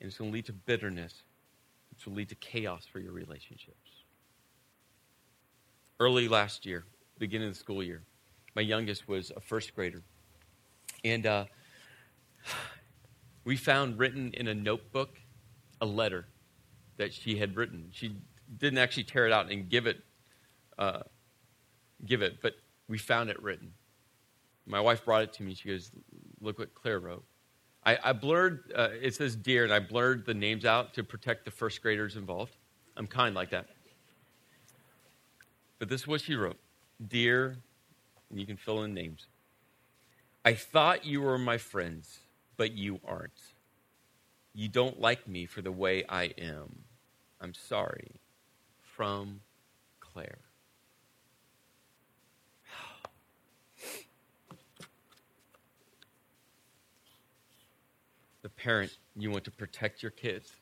And 0.00 0.08
it's 0.08 0.18
going 0.18 0.30
to 0.30 0.34
lead 0.34 0.46
to 0.46 0.52
bitterness 0.52 1.22
which 1.90 2.06
will 2.06 2.14
lead 2.14 2.30
to 2.30 2.34
chaos 2.36 2.86
for 2.90 2.98
your 2.98 3.12
relationships. 3.12 3.90
Early 5.98 6.28
last 6.28 6.64
year, 6.64 6.84
beginning 7.18 7.48
of 7.48 7.54
the 7.54 7.60
school 7.60 7.82
year, 7.82 8.02
my 8.56 8.62
youngest 8.62 9.06
was 9.06 9.30
a 9.36 9.40
first 9.40 9.74
grader. 9.74 10.02
And 11.04 11.26
uh, 11.26 11.44
we 13.44 13.56
found 13.56 13.98
written 13.98 14.32
in 14.32 14.48
a 14.48 14.54
notebook 14.54 15.18
a 15.80 15.86
letter 15.86 16.26
that 16.96 17.12
she 17.12 17.36
had 17.36 17.56
written. 17.56 17.88
She 17.92 18.16
didn't 18.56 18.78
actually 18.78 19.04
tear 19.04 19.26
it 19.26 19.32
out 19.32 19.50
and 19.50 19.68
give 19.68 19.86
it, 19.86 20.02
uh, 20.78 21.00
give 22.06 22.22
it, 22.22 22.40
but 22.40 22.54
we 22.88 22.96
found 22.98 23.28
it 23.28 23.42
written. 23.42 23.72
My 24.70 24.80
wife 24.80 25.04
brought 25.04 25.22
it 25.22 25.32
to 25.34 25.42
me. 25.42 25.54
She 25.54 25.68
goes, 25.68 25.90
"Look 26.40 26.58
what 26.58 26.74
Claire 26.74 27.00
wrote." 27.00 27.24
I, 27.84 27.98
I 28.04 28.12
blurred, 28.12 28.72
uh, 28.76 28.90
it 29.00 29.14
says 29.14 29.34
dear, 29.34 29.64
and 29.64 29.72
I 29.72 29.78
blurred 29.78 30.26
the 30.26 30.34
names 30.34 30.64
out 30.64 30.92
to 30.94 31.02
protect 31.02 31.44
the 31.44 31.50
first 31.50 31.80
graders 31.80 32.16
involved. 32.16 32.56
I'm 32.96 33.06
kind 33.06 33.34
like 33.34 33.50
that. 33.50 33.66
But 35.78 35.88
this 35.88 36.02
is 36.02 36.06
what 36.06 36.20
she 36.20 36.34
wrote 36.34 36.58
Dear, 37.08 37.56
and 38.28 38.38
you 38.38 38.46
can 38.46 38.56
fill 38.56 38.82
in 38.84 38.92
names. 38.92 39.26
I 40.44 40.54
thought 40.54 41.06
you 41.06 41.22
were 41.22 41.38
my 41.38 41.58
friends, 41.58 42.20
but 42.56 42.72
you 42.72 43.00
aren't. 43.04 43.40
You 44.54 44.68
don't 44.68 45.00
like 45.00 45.26
me 45.26 45.46
for 45.46 45.62
the 45.62 45.72
way 45.72 46.04
I 46.08 46.24
am. 46.36 46.84
I'm 47.40 47.54
sorry. 47.54 48.20
From 48.82 49.40
Claire. 50.00 50.49
Parent, 58.62 58.96
you 59.16 59.30
want 59.30 59.44
to 59.44 59.50
protect 59.50 60.02
your 60.02 60.10
kids, 60.10 60.52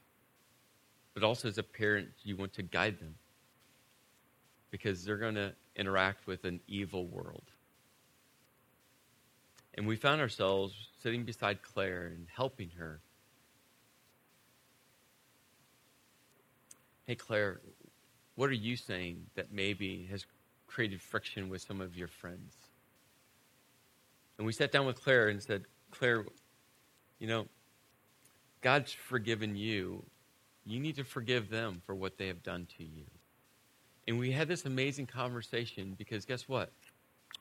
but 1.15 1.25
also 1.25 1.49
as 1.49 1.59
a 1.59 1.63
parent, 1.63 2.09
you 2.23 2.37
want 2.37 2.53
to 2.55 2.63
guide 2.63 2.99
them 3.01 3.15
because 4.71 5.05
they're 5.05 5.17
going 5.17 5.35
to 5.35 5.53
interact 5.77 6.27
with 6.27 6.45
an 6.45 6.61
evil 6.69 7.07
world. 7.07 7.51
And 9.75 9.87
we 9.87 9.97
found 9.97 10.21
ourselves 10.21 10.75
sitting 11.03 11.25
beside 11.25 11.63
Claire 11.63 12.07
and 12.07 12.27
helping 12.35 12.71
her. 12.79 13.01
Hey, 17.05 17.15
Claire, 17.15 17.61
what 18.35 18.51
are 18.51 18.55
you 18.55 18.77
saying 18.77 19.27
that 19.35 19.53
maybe 19.53 20.07
has 20.11 20.27
created 20.67 21.01
friction 21.01 21.49
with 21.49 21.63
some 21.63 21.81
of 21.81 21.97
your 21.97 22.09
friends? 22.09 22.55
And 24.37 24.47
we 24.47 24.53
sat 24.53 24.71
down 24.71 24.87
with 24.87 25.03
Claire 25.03 25.29
and 25.29 25.43
said, 25.43 25.65
Claire, 25.91 26.25
you 27.19 27.27
know, 27.27 27.47
God's 28.61 28.93
forgiven 28.93 29.57
you. 29.57 30.05
You 30.65 30.81
need 30.81 30.97
to 30.97 31.05
forgive 31.05 31.49
them 31.49 31.83
for 31.87 31.95
what 31.95 32.19
they 32.19 32.27
have 32.27 32.43
done 32.43 32.67
to 32.77 32.85
you. 32.85 33.05
And 34.07 34.19
we 34.19 34.33
had 34.33 34.49
this 34.49 34.65
amazing 34.65 35.07
conversation 35.07 35.95
because 35.97 36.25
guess 36.25 36.49
what? 36.49 36.73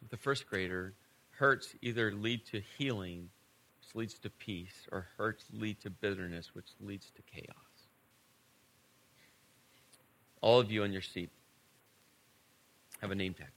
The 0.10 0.18
first 0.18 0.48
grader, 0.48 0.94
hurts 1.38 1.76
either 1.82 2.12
lead 2.12 2.46
to 2.48 2.62
healing, 2.78 3.30
which 3.80 3.96
leads 3.96 4.20
to 4.20 4.30
peace, 4.30 4.88
or 4.92 5.08
hurts 5.18 5.46
lead 5.54 5.80
to 5.82 5.90
bitterness, 5.90 6.50
which 6.54 6.68
leads 6.80 7.12
to 7.12 7.22
chaos. 7.22 7.56
All 10.42 10.60
of 10.60 10.72
you 10.72 10.84
on 10.84 10.92
your 10.92 11.02
seat 11.02 11.30
have 13.02 13.12
a 13.12 13.16
name 13.16 13.34
tag. 13.34 13.48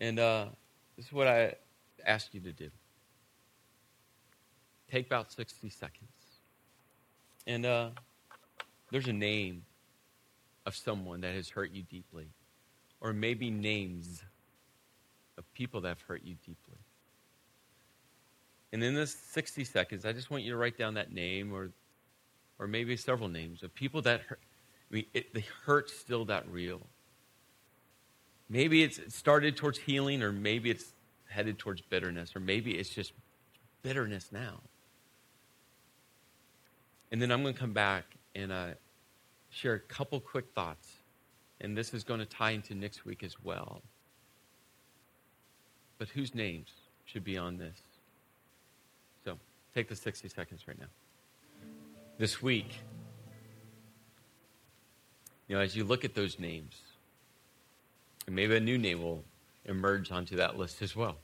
And 0.00 0.18
uh, 0.18 0.46
this 0.96 1.06
is 1.06 1.12
what 1.12 1.26
I 1.26 1.54
ask 2.04 2.32
you 2.32 2.40
to 2.40 2.52
do. 2.52 2.70
Take 4.90 5.06
about 5.06 5.30
60 5.32 5.68
seconds. 5.68 6.10
And 7.46 7.66
uh, 7.66 7.90
there's 8.90 9.08
a 9.08 9.12
name 9.12 9.64
of 10.66 10.76
someone 10.76 11.20
that 11.22 11.34
has 11.34 11.48
hurt 11.48 11.72
you 11.72 11.82
deeply, 11.82 12.26
or 13.00 13.12
maybe 13.12 13.50
names 13.50 14.22
of 15.36 15.50
people 15.54 15.80
that 15.82 15.88
have 15.88 16.02
hurt 16.02 16.22
you 16.24 16.34
deeply. 16.44 16.78
And 18.72 18.82
in 18.82 18.94
this 18.94 19.14
60 19.14 19.64
seconds, 19.64 20.04
I 20.04 20.12
just 20.12 20.30
want 20.30 20.42
you 20.44 20.52
to 20.52 20.58
write 20.58 20.76
down 20.76 20.94
that 20.94 21.12
name 21.12 21.52
or, 21.52 21.70
or 22.58 22.66
maybe 22.66 22.96
several 22.96 23.28
names 23.28 23.62
of 23.62 23.74
people 23.74 24.02
that 24.02 24.20
hurt. 24.22 24.40
I 24.90 24.94
mean, 24.94 25.04
it, 25.14 25.34
the 25.34 25.42
hurt's 25.64 25.94
still 25.94 26.24
that 26.26 26.46
real. 26.50 26.80
Maybe 28.50 28.82
it's 28.82 29.14
started 29.14 29.56
towards 29.56 29.78
healing, 29.78 30.22
or 30.22 30.32
maybe 30.32 30.70
it's 30.70 30.92
headed 31.28 31.58
towards 31.58 31.82
bitterness, 31.82 32.34
or 32.34 32.40
maybe 32.40 32.72
it's 32.72 32.88
just 32.88 33.12
bitterness 33.82 34.30
now. 34.32 34.60
And 37.10 37.20
then 37.22 37.30
I'm 37.30 37.42
going 37.42 37.54
to 37.54 37.60
come 37.60 37.72
back 37.72 38.04
and 38.34 38.52
uh, 38.52 38.66
share 39.50 39.74
a 39.74 39.80
couple 39.80 40.20
quick 40.20 40.46
thoughts. 40.54 40.88
And 41.60 41.76
this 41.76 41.92
is 41.92 42.04
going 42.04 42.20
to 42.20 42.26
tie 42.26 42.50
into 42.50 42.74
next 42.74 43.04
week 43.04 43.22
as 43.22 43.36
well. 43.42 43.82
But 45.98 46.08
whose 46.08 46.34
names 46.34 46.68
should 47.04 47.24
be 47.24 47.36
on 47.36 47.58
this? 47.58 47.76
So 49.24 49.38
take 49.74 49.88
the 49.88 49.96
60 49.96 50.28
seconds 50.28 50.68
right 50.68 50.78
now. 50.78 50.86
This 52.18 52.42
week, 52.42 52.80
you 55.48 55.56
know, 55.56 55.62
as 55.62 55.74
you 55.74 55.84
look 55.84 56.04
at 56.04 56.14
those 56.14 56.38
names, 56.38 56.76
and 58.26 58.36
maybe 58.36 58.54
a 58.56 58.60
new 58.60 58.76
name 58.76 59.02
will 59.02 59.24
emerge 59.64 60.12
onto 60.12 60.36
that 60.36 60.58
list 60.58 60.82
as 60.82 60.94
well. 60.94 61.16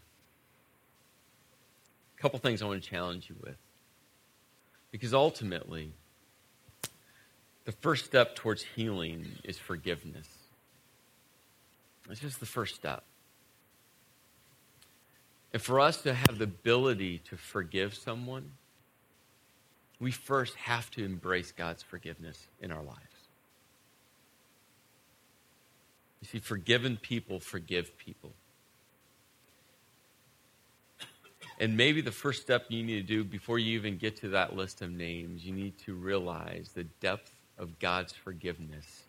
A 2.19 2.21
couple 2.23 2.39
things 2.39 2.63
I 2.63 2.67
want 2.67 2.83
to 2.83 2.89
challenge 2.89 3.29
you 3.29 3.37
with. 3.43 3.57
Because 4.95 5.13
ultimately, 5.13 5.91
the 7.65 7.73
first 7.73 8.05
step 8.05 8.37
towards 8.37 8.63
healing 8.63 9.27
is 9.43 9.59
forgiveness. 9.59 10.29
It's 12.09 12.21
just 12.21 12.39
the 12.39 12.47
first 12.47 12.77
step. 12.77 13.03
And 15.53 15.61
for 15.61 15.81
us 15.81 16.01
to 16.03 16.15
have 16.15 16.39
the 16.39 16.45
ability 16.45 17.19
to 17.29 17.37
forgive 17.37 17.93
someone, 17.97 18.53
we 19.99 20.13
first 20.13 20.55
have 20.55 20.89
to 20.93 21.05
embrace 21.05 21.51
God's 21.51 21.83
forgiveness 21.83 22.47
in 22.61 22.71
our 22.71 22.85
lives. 22.85 23.01
You 26.23 26.29
see, 26.29 26.39
forgiven 26.39 26.99
people 27.03 27.41
forgive 27.41 27.99
people. 27.99 28.33
And 31.61 31.77
maybe 31.77 32.01
the 32.01 32.13
first 32.13 32.43
step 32.43 32.67
you 32.69 32.83
need 32.83 32.97
to 32.97 33.03
do 33.03 33.25
before 33.25 33.59
you 33.59 33.79
even 33.79 33.97
get 33.97 34.17
to 34.19 34.29
that 34.31 34.57
list 34.57 34.83
of 34.83 34.91
names, 34.91 35.45
you 35.45 35.53
need 35.53 35.79
to 35.87 35.95
realize 35.95 36.71
the 36.75 36.85
depth 37.01 37.33
of 37.59 37.79
God's 37.79 38.13
forgiveness 38.13 39.05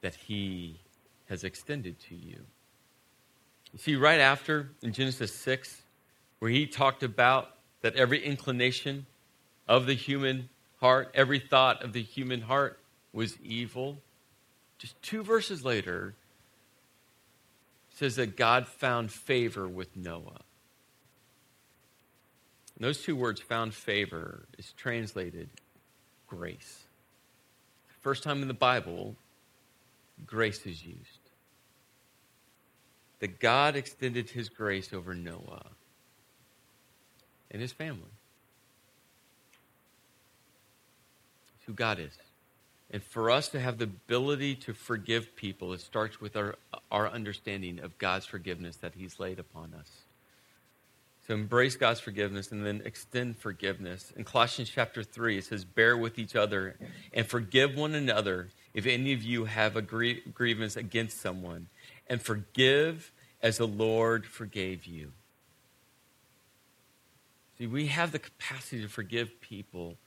that 0.00 0.14
He 0.14 0.80
has 1.28 1.44
extended 1.44 1.98
to 2.08 2.14
you. 2.14 2.38
You 3.72 3.78
see, 3.78 3.96
right 3.96 4.20
after 4.20 4.70
in 4.82 4.92
Genesis 4.92 5.34
6, 5.34 5.82
where 6.38 6.50
He 6.50 6.66
talked 6.66 7.02
about 7.02 7.50
that 7.82 7.94
every 7.94 8.24
inclination 8.24 9.06
of 9.68 9.86
the 9.86 9.94
human 9.94 10.48
heart, 10.80 11.10
every 11.14 11.38
thought 11.38 11.82
of 11.82 11.92
the 11.92 12.02
human 12.02 12.40
heart 12.40 12.78
was 13.12 13.38
evil, 13.42 13.98
just 14.78 15.00
two 15.02 15.22
verses 15.22 15.64
later, 15.64 16.14
says 17.94 18.16
that 18.16 18.36
God 18.36 18.66
found 18.66 19.12
favor 19.12 19.68
with 19.68 19.94
Noah. 19.94 20.40
And 22.80 22.86
those 22.86 23.02
two 23.02 23.14
words, 23.14 23.42
found 23.42 23.74
favor, 23.74 24.46
is 24.56 24.72
translated 24.72 25.50
grace. 26.26 26.84
First 28.00 28.22
time 28.22 28.40
in 28.40 28.48
the 28.48 28.54
Bible, 28.54 29.16
grace 30.26 30.64
is 30.64 30.82
used. 30.82 30.98
That 33.18 33.38
God 33.38 33.76
extended 33.76 34.30
his 34.30 34.48
grace 34.48 34.94
over 34.94 35.14
Noah 35.14 35.66
and 37.50 37.60
his 37.60 37.70
family. 37.70 38.00
It's 41.56 41.66
who 41.66 41.74
God 41.74 41.98
is. 41.98 42.16
And 42.90 43.02
for 43.02 43.30
us 43.30 43.48
to 43.50 43.60
have 43.60 43.76
the 43.76 43.84
ability 43.84 44.54
to 44.54 44.72
forgive 44.72 45.36
people, 45.36 45.74
it 45.74 45.82
starts 45.82 46.18
with 46.18 46.34
our, 46.34 46.54
our 46.90 47.10
understanding 47.10 47.78
of 47.78 47.98
God's 47.98 48.24
forgiveness 48.24 48.76
that 48.76 48.94
he's 48.94 49.20
laid 49.20 49.38
upon 49.38 49.74
us 49.78 49.90
to 51.26 51.32
embrace 51.34 51.76
God's 51.76 52.00
forgiveness 52.00 52.50
and 52.50 52.64
then 52.64 52.82
extend 52.84 53.38
forgiveness. 53.38 54.12
In 54.16 54.24
Colossians 54.24 54.70
chapter 54.70 55.02
3, 55.02 55.38
it 55.38 55.44
says, 55.44 55.64
Bear 55.64 55.96
with 55.96 56.18
each 56.18 56.34
other 56.34 56.76
and 57.12 57.26
forgive 57.26 57.76
one 57.76 57.94
another 57.94 58.48
if 58.74 58.86
any 58.86 59.12
of 59.12 59.22
you 59.22 59.44
have 59.44 59.76
a 59.76 59.82
grievance 59.82 60.76
against 60.76 61.20
someone, 61.20 61.66
and 62.08 62.22
forgive 62.22 63.12
as 63.42 63.58
the 63.58 63.66
Lord 63.66 64.26
forgave 64.26 64.86
you. 64.86 65.12
See, 67.58 67.66
we 67.66 67.88
have 67.88 68.12
the 68.12 68.18
capacity 68.18 68.80
to 68.80 68.88
forgive 68.88 69.40
people 69.40 69.98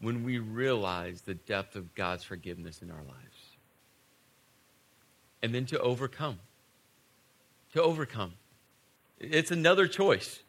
when 0.00 0.22
we 0.22 0.38
realize 0.38 1.22
the 1.22 1.34
depth 1.34 1.76
of 1.76 1.94
God's 1.94 2.22
forgiveness 2.22 2.82
in 2.82 2.90
our 2.90 3.02
lives. 3.02 3.56
And 5.42 5.54
then 5.54 5.66
to 5.66 5.80
overcome. 5.80 6.38
To 7.72 7.82
overcome. 7.82 8.34
It's 9.18 9.50
another 9.50 9.88
choice. 9.88 10.43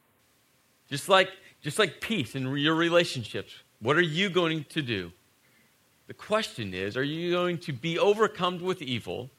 Just 0.90 1.10
like, 1.10 1.30
just 1.62 1.80
like 1.80 2.00
peace 2.02 2.36
in 2.36 2.56
your 2.58 2.76
relationships. 2.76 3.54
What 3.80 3.98
are 3.98 4.02
you 4.02 4.30
going 4.30 4.66
to 4.70 4.82
do? 4.82 5.12
The 6.08 6.14
question 6.14 6.74
is 6.74 6.96
are 6.98 7.04
you 7.04 7.32
going 7.32 7.58
to 7.60 7.74
be 7.74 7.98
overcome 7.98 8.62
with 8.62 8.82
evil, 8.82 9.30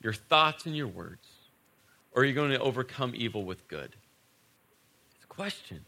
your 0.00 0.12
thoughts 0.12 0.66
and 0.66 0.76
your 0.76 0.86
words, 0.86 1.26
or 2.12 2.22
are 2.22 2.24
you 2.24 2.32
going 2.32 2.50
to 2.50 2.60
overcome 2.60 3.12
evil 3.14 3.44
with 3.44 3.66
good? 3.66 3.96
It's 5.16 5.24
a 5.24 5.28
question. 5.28 5.84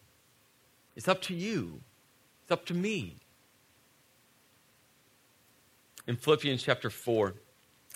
It's 0.96 1.08
up 1.08 1.22
to 1.22 1.34
you, 1.34 1.80
it's 2.42 2.50
up 2.50 2.66
to 2.66 2.74
me. 2.74 3.16
In 6.08 6.16
Philippians 6.16 6.62
chapter 6.62 6.88
4, 6.88 7.34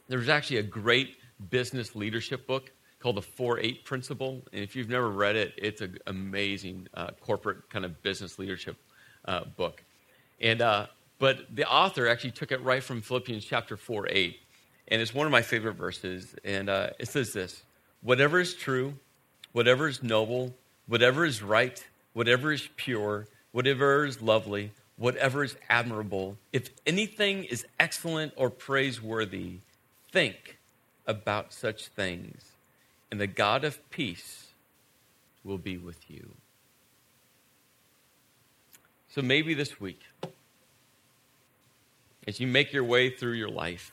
there's 0.09 0.29
actually 0.29 0.57
a 0.57 0.65
great 0.65 1.17
business 1.49 1.95
leadership 1.95 2.47
book 2.47 2.73
called 3.01 3.17
the 3.17 3.23
4 3.23 3.59
8 3.59 3.85
Principle. 3.85 4.43
And 4.53 4.63
if 4.63 4.77
you've 4.77 4.89
never 4.89 5.11
read 5.11 5.37
it, 5.37 5.55
it's 5.57 5.81
an 5.81 5.99
amazing 6.07 6.89
uh, 6.95 7.09
corporate 7.21 7.69
kind 7.71 7.85
of 7.85 8.03
business 8.03 8.39
leadership 8.39 8.77
uh, 9.25 9.45
book. 9.45 9.83
And, 10.41 10.63
uh, 10.63 10.87
but 11.19 11.55
the 11.55 11.65
author 11.65 12.09
actually 12.09 12.33
took 12.33 12.53
it 12.53 12.63
right 12.63 12.83
from 12.83 13.01
Philippians 13.01 13.45
chapter 13.45 13.77
4 13.77 14.09
8. 14.11 14.39
And 14.89 15.01
it's 15.01 15.15
one 15.15 15.27
of 15.27 15.33
my 15.33 15.43
favorite 15.43 15.75
verses. 15.75 16.35
And 16.45 16.69
uh, 16.69 16.91
it 16.99 17.09
says 17.09 17.33
this 17.33 17.63
Whatever 18.03 18.41
is 18.41 18.55
true, 18.55 18.95
whatever 19.53 19.89
is 19.89 20.03
noble, 20.03 20.55
whatever 20.87 21.25
is 21.25 21.43
right, 21.43 21.83
whatever 22.13 22.53
is 22.53 22.69
pure, 22.77 23.27
whatever 23.53 24.05
is 24.05 24.21
lovely, 24.21 24.73
whatever 24.97 25.43
is 25.43 25.57
admirable, 25.69 26.37
if 26.53 26.71
anything 26.87 27.45
is 27.45 27.67
excellent 27.79 28.33
or 28.37 28.51
praiseworthy, 28.51 29.59
think 30.13 30.59
about 31.07 31.53
such 31.53 31.89
things 31.89 32.51
and 33.11 33.21
the 33.21 33.27
God 33.27 33.65
of 33.65 33.91
peace 33.91 34.49
will 35.45 35.59
be 35.59 35.77
with 35.77 36.11
you. 36.11 36.35
So 39.09 39.23
maybe 39.23 39.55
this 39.55 39.81
week, 39.81 40.03
as 42.29 42.39
you 42.39 42.47
make 42.47 42.73
your 42.73 42.85
way 42.85 43.11
through 43.11 43.33
your 43.33 43.49
life, 43.49 43.93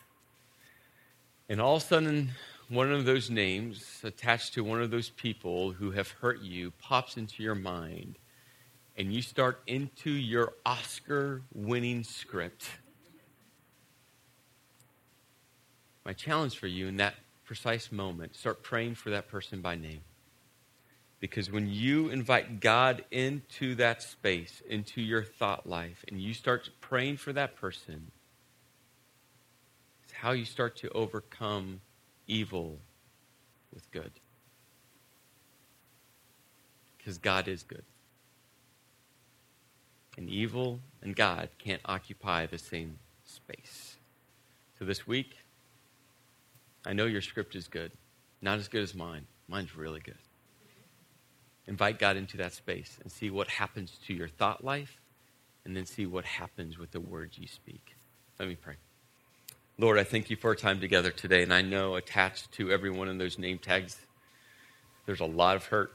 and 1.49 1.59
all 1.59 1.77
of 1.77 1.83
a 1.83 1.85
sudden, 1.85 2.31
one 2.69 2.91
of 2.91 3.05
those 3.05 3.29
names 3.29 4.01
attached 4.03 4.53
to 4.53 4.63
one 4.63 4.81
of 4.81 4.91
those 4.91 5.09
people 5.09 5.71
who 5.71 5.91
have 5.91 6.11
hurt 6.11 6.41
you 6.41 6.71
pops 6.79 7.17
into 7.17 7.41
your 7.41 7.55
mind, 7.55 8.19
and 8.97 9.13
you 9.13 9.21
start 9.21 9.61
into 9.65 10.11
your 10.11 10.53
Oscar 10.65 11.41
winning 11.53 12.03
script. 12.03 12.65
My 16.05 16.13
challenge 16.13 16.57
for 16.57 16.67
you 16.67 16.87
in 16.87 16.97
that 16.97 17.15
precise 17.47 17.91
moment, 17.91 18.35
start 18.35 18.61
praying 18.61 18.93
for 18.93 19.09
that 19.09 19.29
person 19.29 19.61
by 19.61 19.75
name. 19.75 20.01
Because 21.19 21.49
when 21.49 21.67
you 21.67 22.09
invite 22.09 22.59
God 22.59 23.03
into 23.09 23.73
that 23.75 24.03
space, 24.03 24.61
into 24.69 25.01
your 25.01 25.23
thought 25.23 25.67
life, 25.67 26.05
and 26.07 26.21
you 26.21 26.33
start 26.33 26.69
praying 26.81 27.17
for 27.17 27.33
that 27.33 27.55
person, 27.55 28.11
it's 30.03 30.13
how 30.13 30.31
you 30.31 30.45
start 30.45 30.75
to 30.77 30.89
overcome 30.89 31.81
evil 32.27 32.77
with 33.73 33.89
good. 33.91 34.11
Because 36.97 37.17
God 37.17 37.47
is 37.47 37.63
good. 37.63 37.85
And 40.17 40.29
evil 40.29 40.79
and 41.01 41.15
God 41.15 41.49
can't 41.57 41.81
occupy 41.85 42.45
the 42.45 42.57
same 42.57 42.99
space. 43.25 43.95
So 44.77 44.85
this 44.85 45.07
week, 45.07 45.37
I 46.87 46.93
know 46.93 47.05
your 47.05 47.21
script 47.21 47.53
is 47.57 47.67
good. 47.67 47.91
Not 48.41 48.59
as 48.59 48.69
good 48.69 48.81
as 48.81 48.95
mine. 48.95 49.27
Mine's 49.49 49.75
really 49.75 49.99
good. 49.99 50.17
Invite 51.67 51.99
God 51.99 52.15
into 52.15 52.37
that 52.37 52.53
space 52.53 52.97
and 53.03 53.11
see 53.11 53.29
what 53.29 53.49
happens 53.49 53.99
to 54.07 54.13
your 54.13 54.29
thought 54.29 54.63
life, 54.63 55.01
and 55.65 55.75
then 55.75 55.85
see 55.85 56.05
what 56.05 56.23
happens 56.23 56.77
with 56.77 56.91
the 56.91 57.01
words 57.01 57.37
you 57.37 57.45
speak. 57.45 57.97
Let 58.39 58.47
me 58.47 58.55
pray. 58.55 58.75
Lord, 59.77 59.99
I 59.99 60.05
thank 60.05 60.29
you 60.29 60.37
for 60.37 60.47
our 60.47 60.55
time 60.55 60.79
together 60.79 61.11
today, 61.11 61.43
and 61.43 61.53
I 61.53 61.61
know 61.61 61.95
attached 61.95 62.53
to 62.53 62.71
every 62.71 62.89
one 62.89 63.09
of 63.09 63.17
those 63.17 63.37
name 63.37 63.57
tags, 63.57 63.97
there's 65.05 65.19
a 65.19 65.25
lot 65.25 65.57
of 65.57 65.65
hurt. 65.65 65.91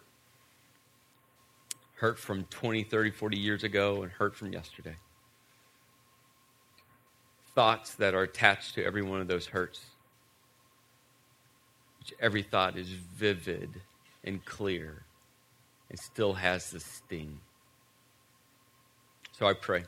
Hurt 1.94 2.18
from 2.18 2.44
20, 2.44 2.84
30, 2.84 3.12
40 3.12 3.38
years 3.38 3.64
ago, 3.64 4.02
and 4.02 4.12
hurt 4.12 4.36
from 4.36 4.52
yesterday. 4.52 4.96
Thoughts 7.54 7.94
that 7.94 8.14
are 8.14 8.24
attached 8.24 8.74
to 8.74 8.84
every 8.84 9.02
one 9.02 9.22
of 9.22 9.26
those 9.26 9.46
hurts 9.46 9.80
every 12.20 12.42
thought 12.42 12.76
is 12.76 12.88
vivid 12.88 13.80
and 14.24 14.44
clear 14.44 15.04
and 15.90 15.98
still 15.98 16.34
has 16.34 16.70
the 16.70 16.80
sting. 16.80 17.38
So 19.32 19.46
I 19.46 19.54
pray 19.54 19.84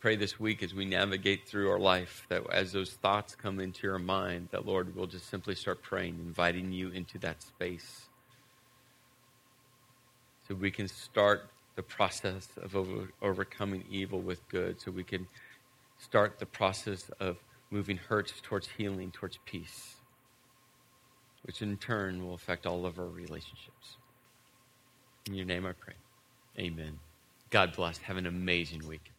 Pray 0.00 0.16
this 0.16 0.40
week 0.40 0.62
as 0.62 0.72
we 0.72 0.86
navigate 0.86 1.46
through 1.46 1.68
our 1.68 1.78
life 1.78 2.24
that 2.30 2.42
as 2.50 2.72
those 2.72 2.92
thoughts 2.94 3.34
come 3.34 3.60
into 3.60 3.86
your 3.86 3.98
mind, 3.98 4.48
that 4.50 4.64
Lord, 4.64 4.96
we'll 4.96 5.06
just 5.06 5.28
simply 5.28 5.54
start 5.54 5.82
praying, 5.82 6.14
inviting 6.14 6.72
you 6.72 6.88
into 6.88 7.18
that 7.18 7.42
space. 7.42 8.06
So 10.48 10.54
we 10.54 10.70
can 10.70 10.88
start 10.88 11.50
the 11.76 11.82
process 11.82 12.48
of 12.62 12.74
over, 12.74 13.10
overcoming 13.20 13.84
evil 13.90 14.22
with 14.22 14.48
good, 14.48 14.80
so 14.80 14.90
we 14.90 15.04
can 15.04 15.28
start 15.98 16.38
the 16.38 16.46
process 16.46 17.10
of 17.20 17.36
moving 17.70 17.96
hurts 17.96 18.32
towards 18.42 18.68
healing, 18.76 19.10
towards 19.12 19.38
peace, 19.46 19.96
which 21.42 21.62
in 21.62 21.76
turn 21.76 22.24
will 22.24 22.34
affect 22.34 22.66
all 22.66 22.86
of 22.86 22.98
our 22.98 23.08
relationships. 23.08 23.96
In 25.26 25.34
your 25.34 25.46
name 25.46 25.66
I 25.66 25.72
pray. 25.72 25.94
Amen. 26.58 26.98
God 27.50 27.74
bless. 27.74 27.98
Have 27.98 28.16
an 28.16 28.26
amazing 28.26 28.86
week. 28.86 29.09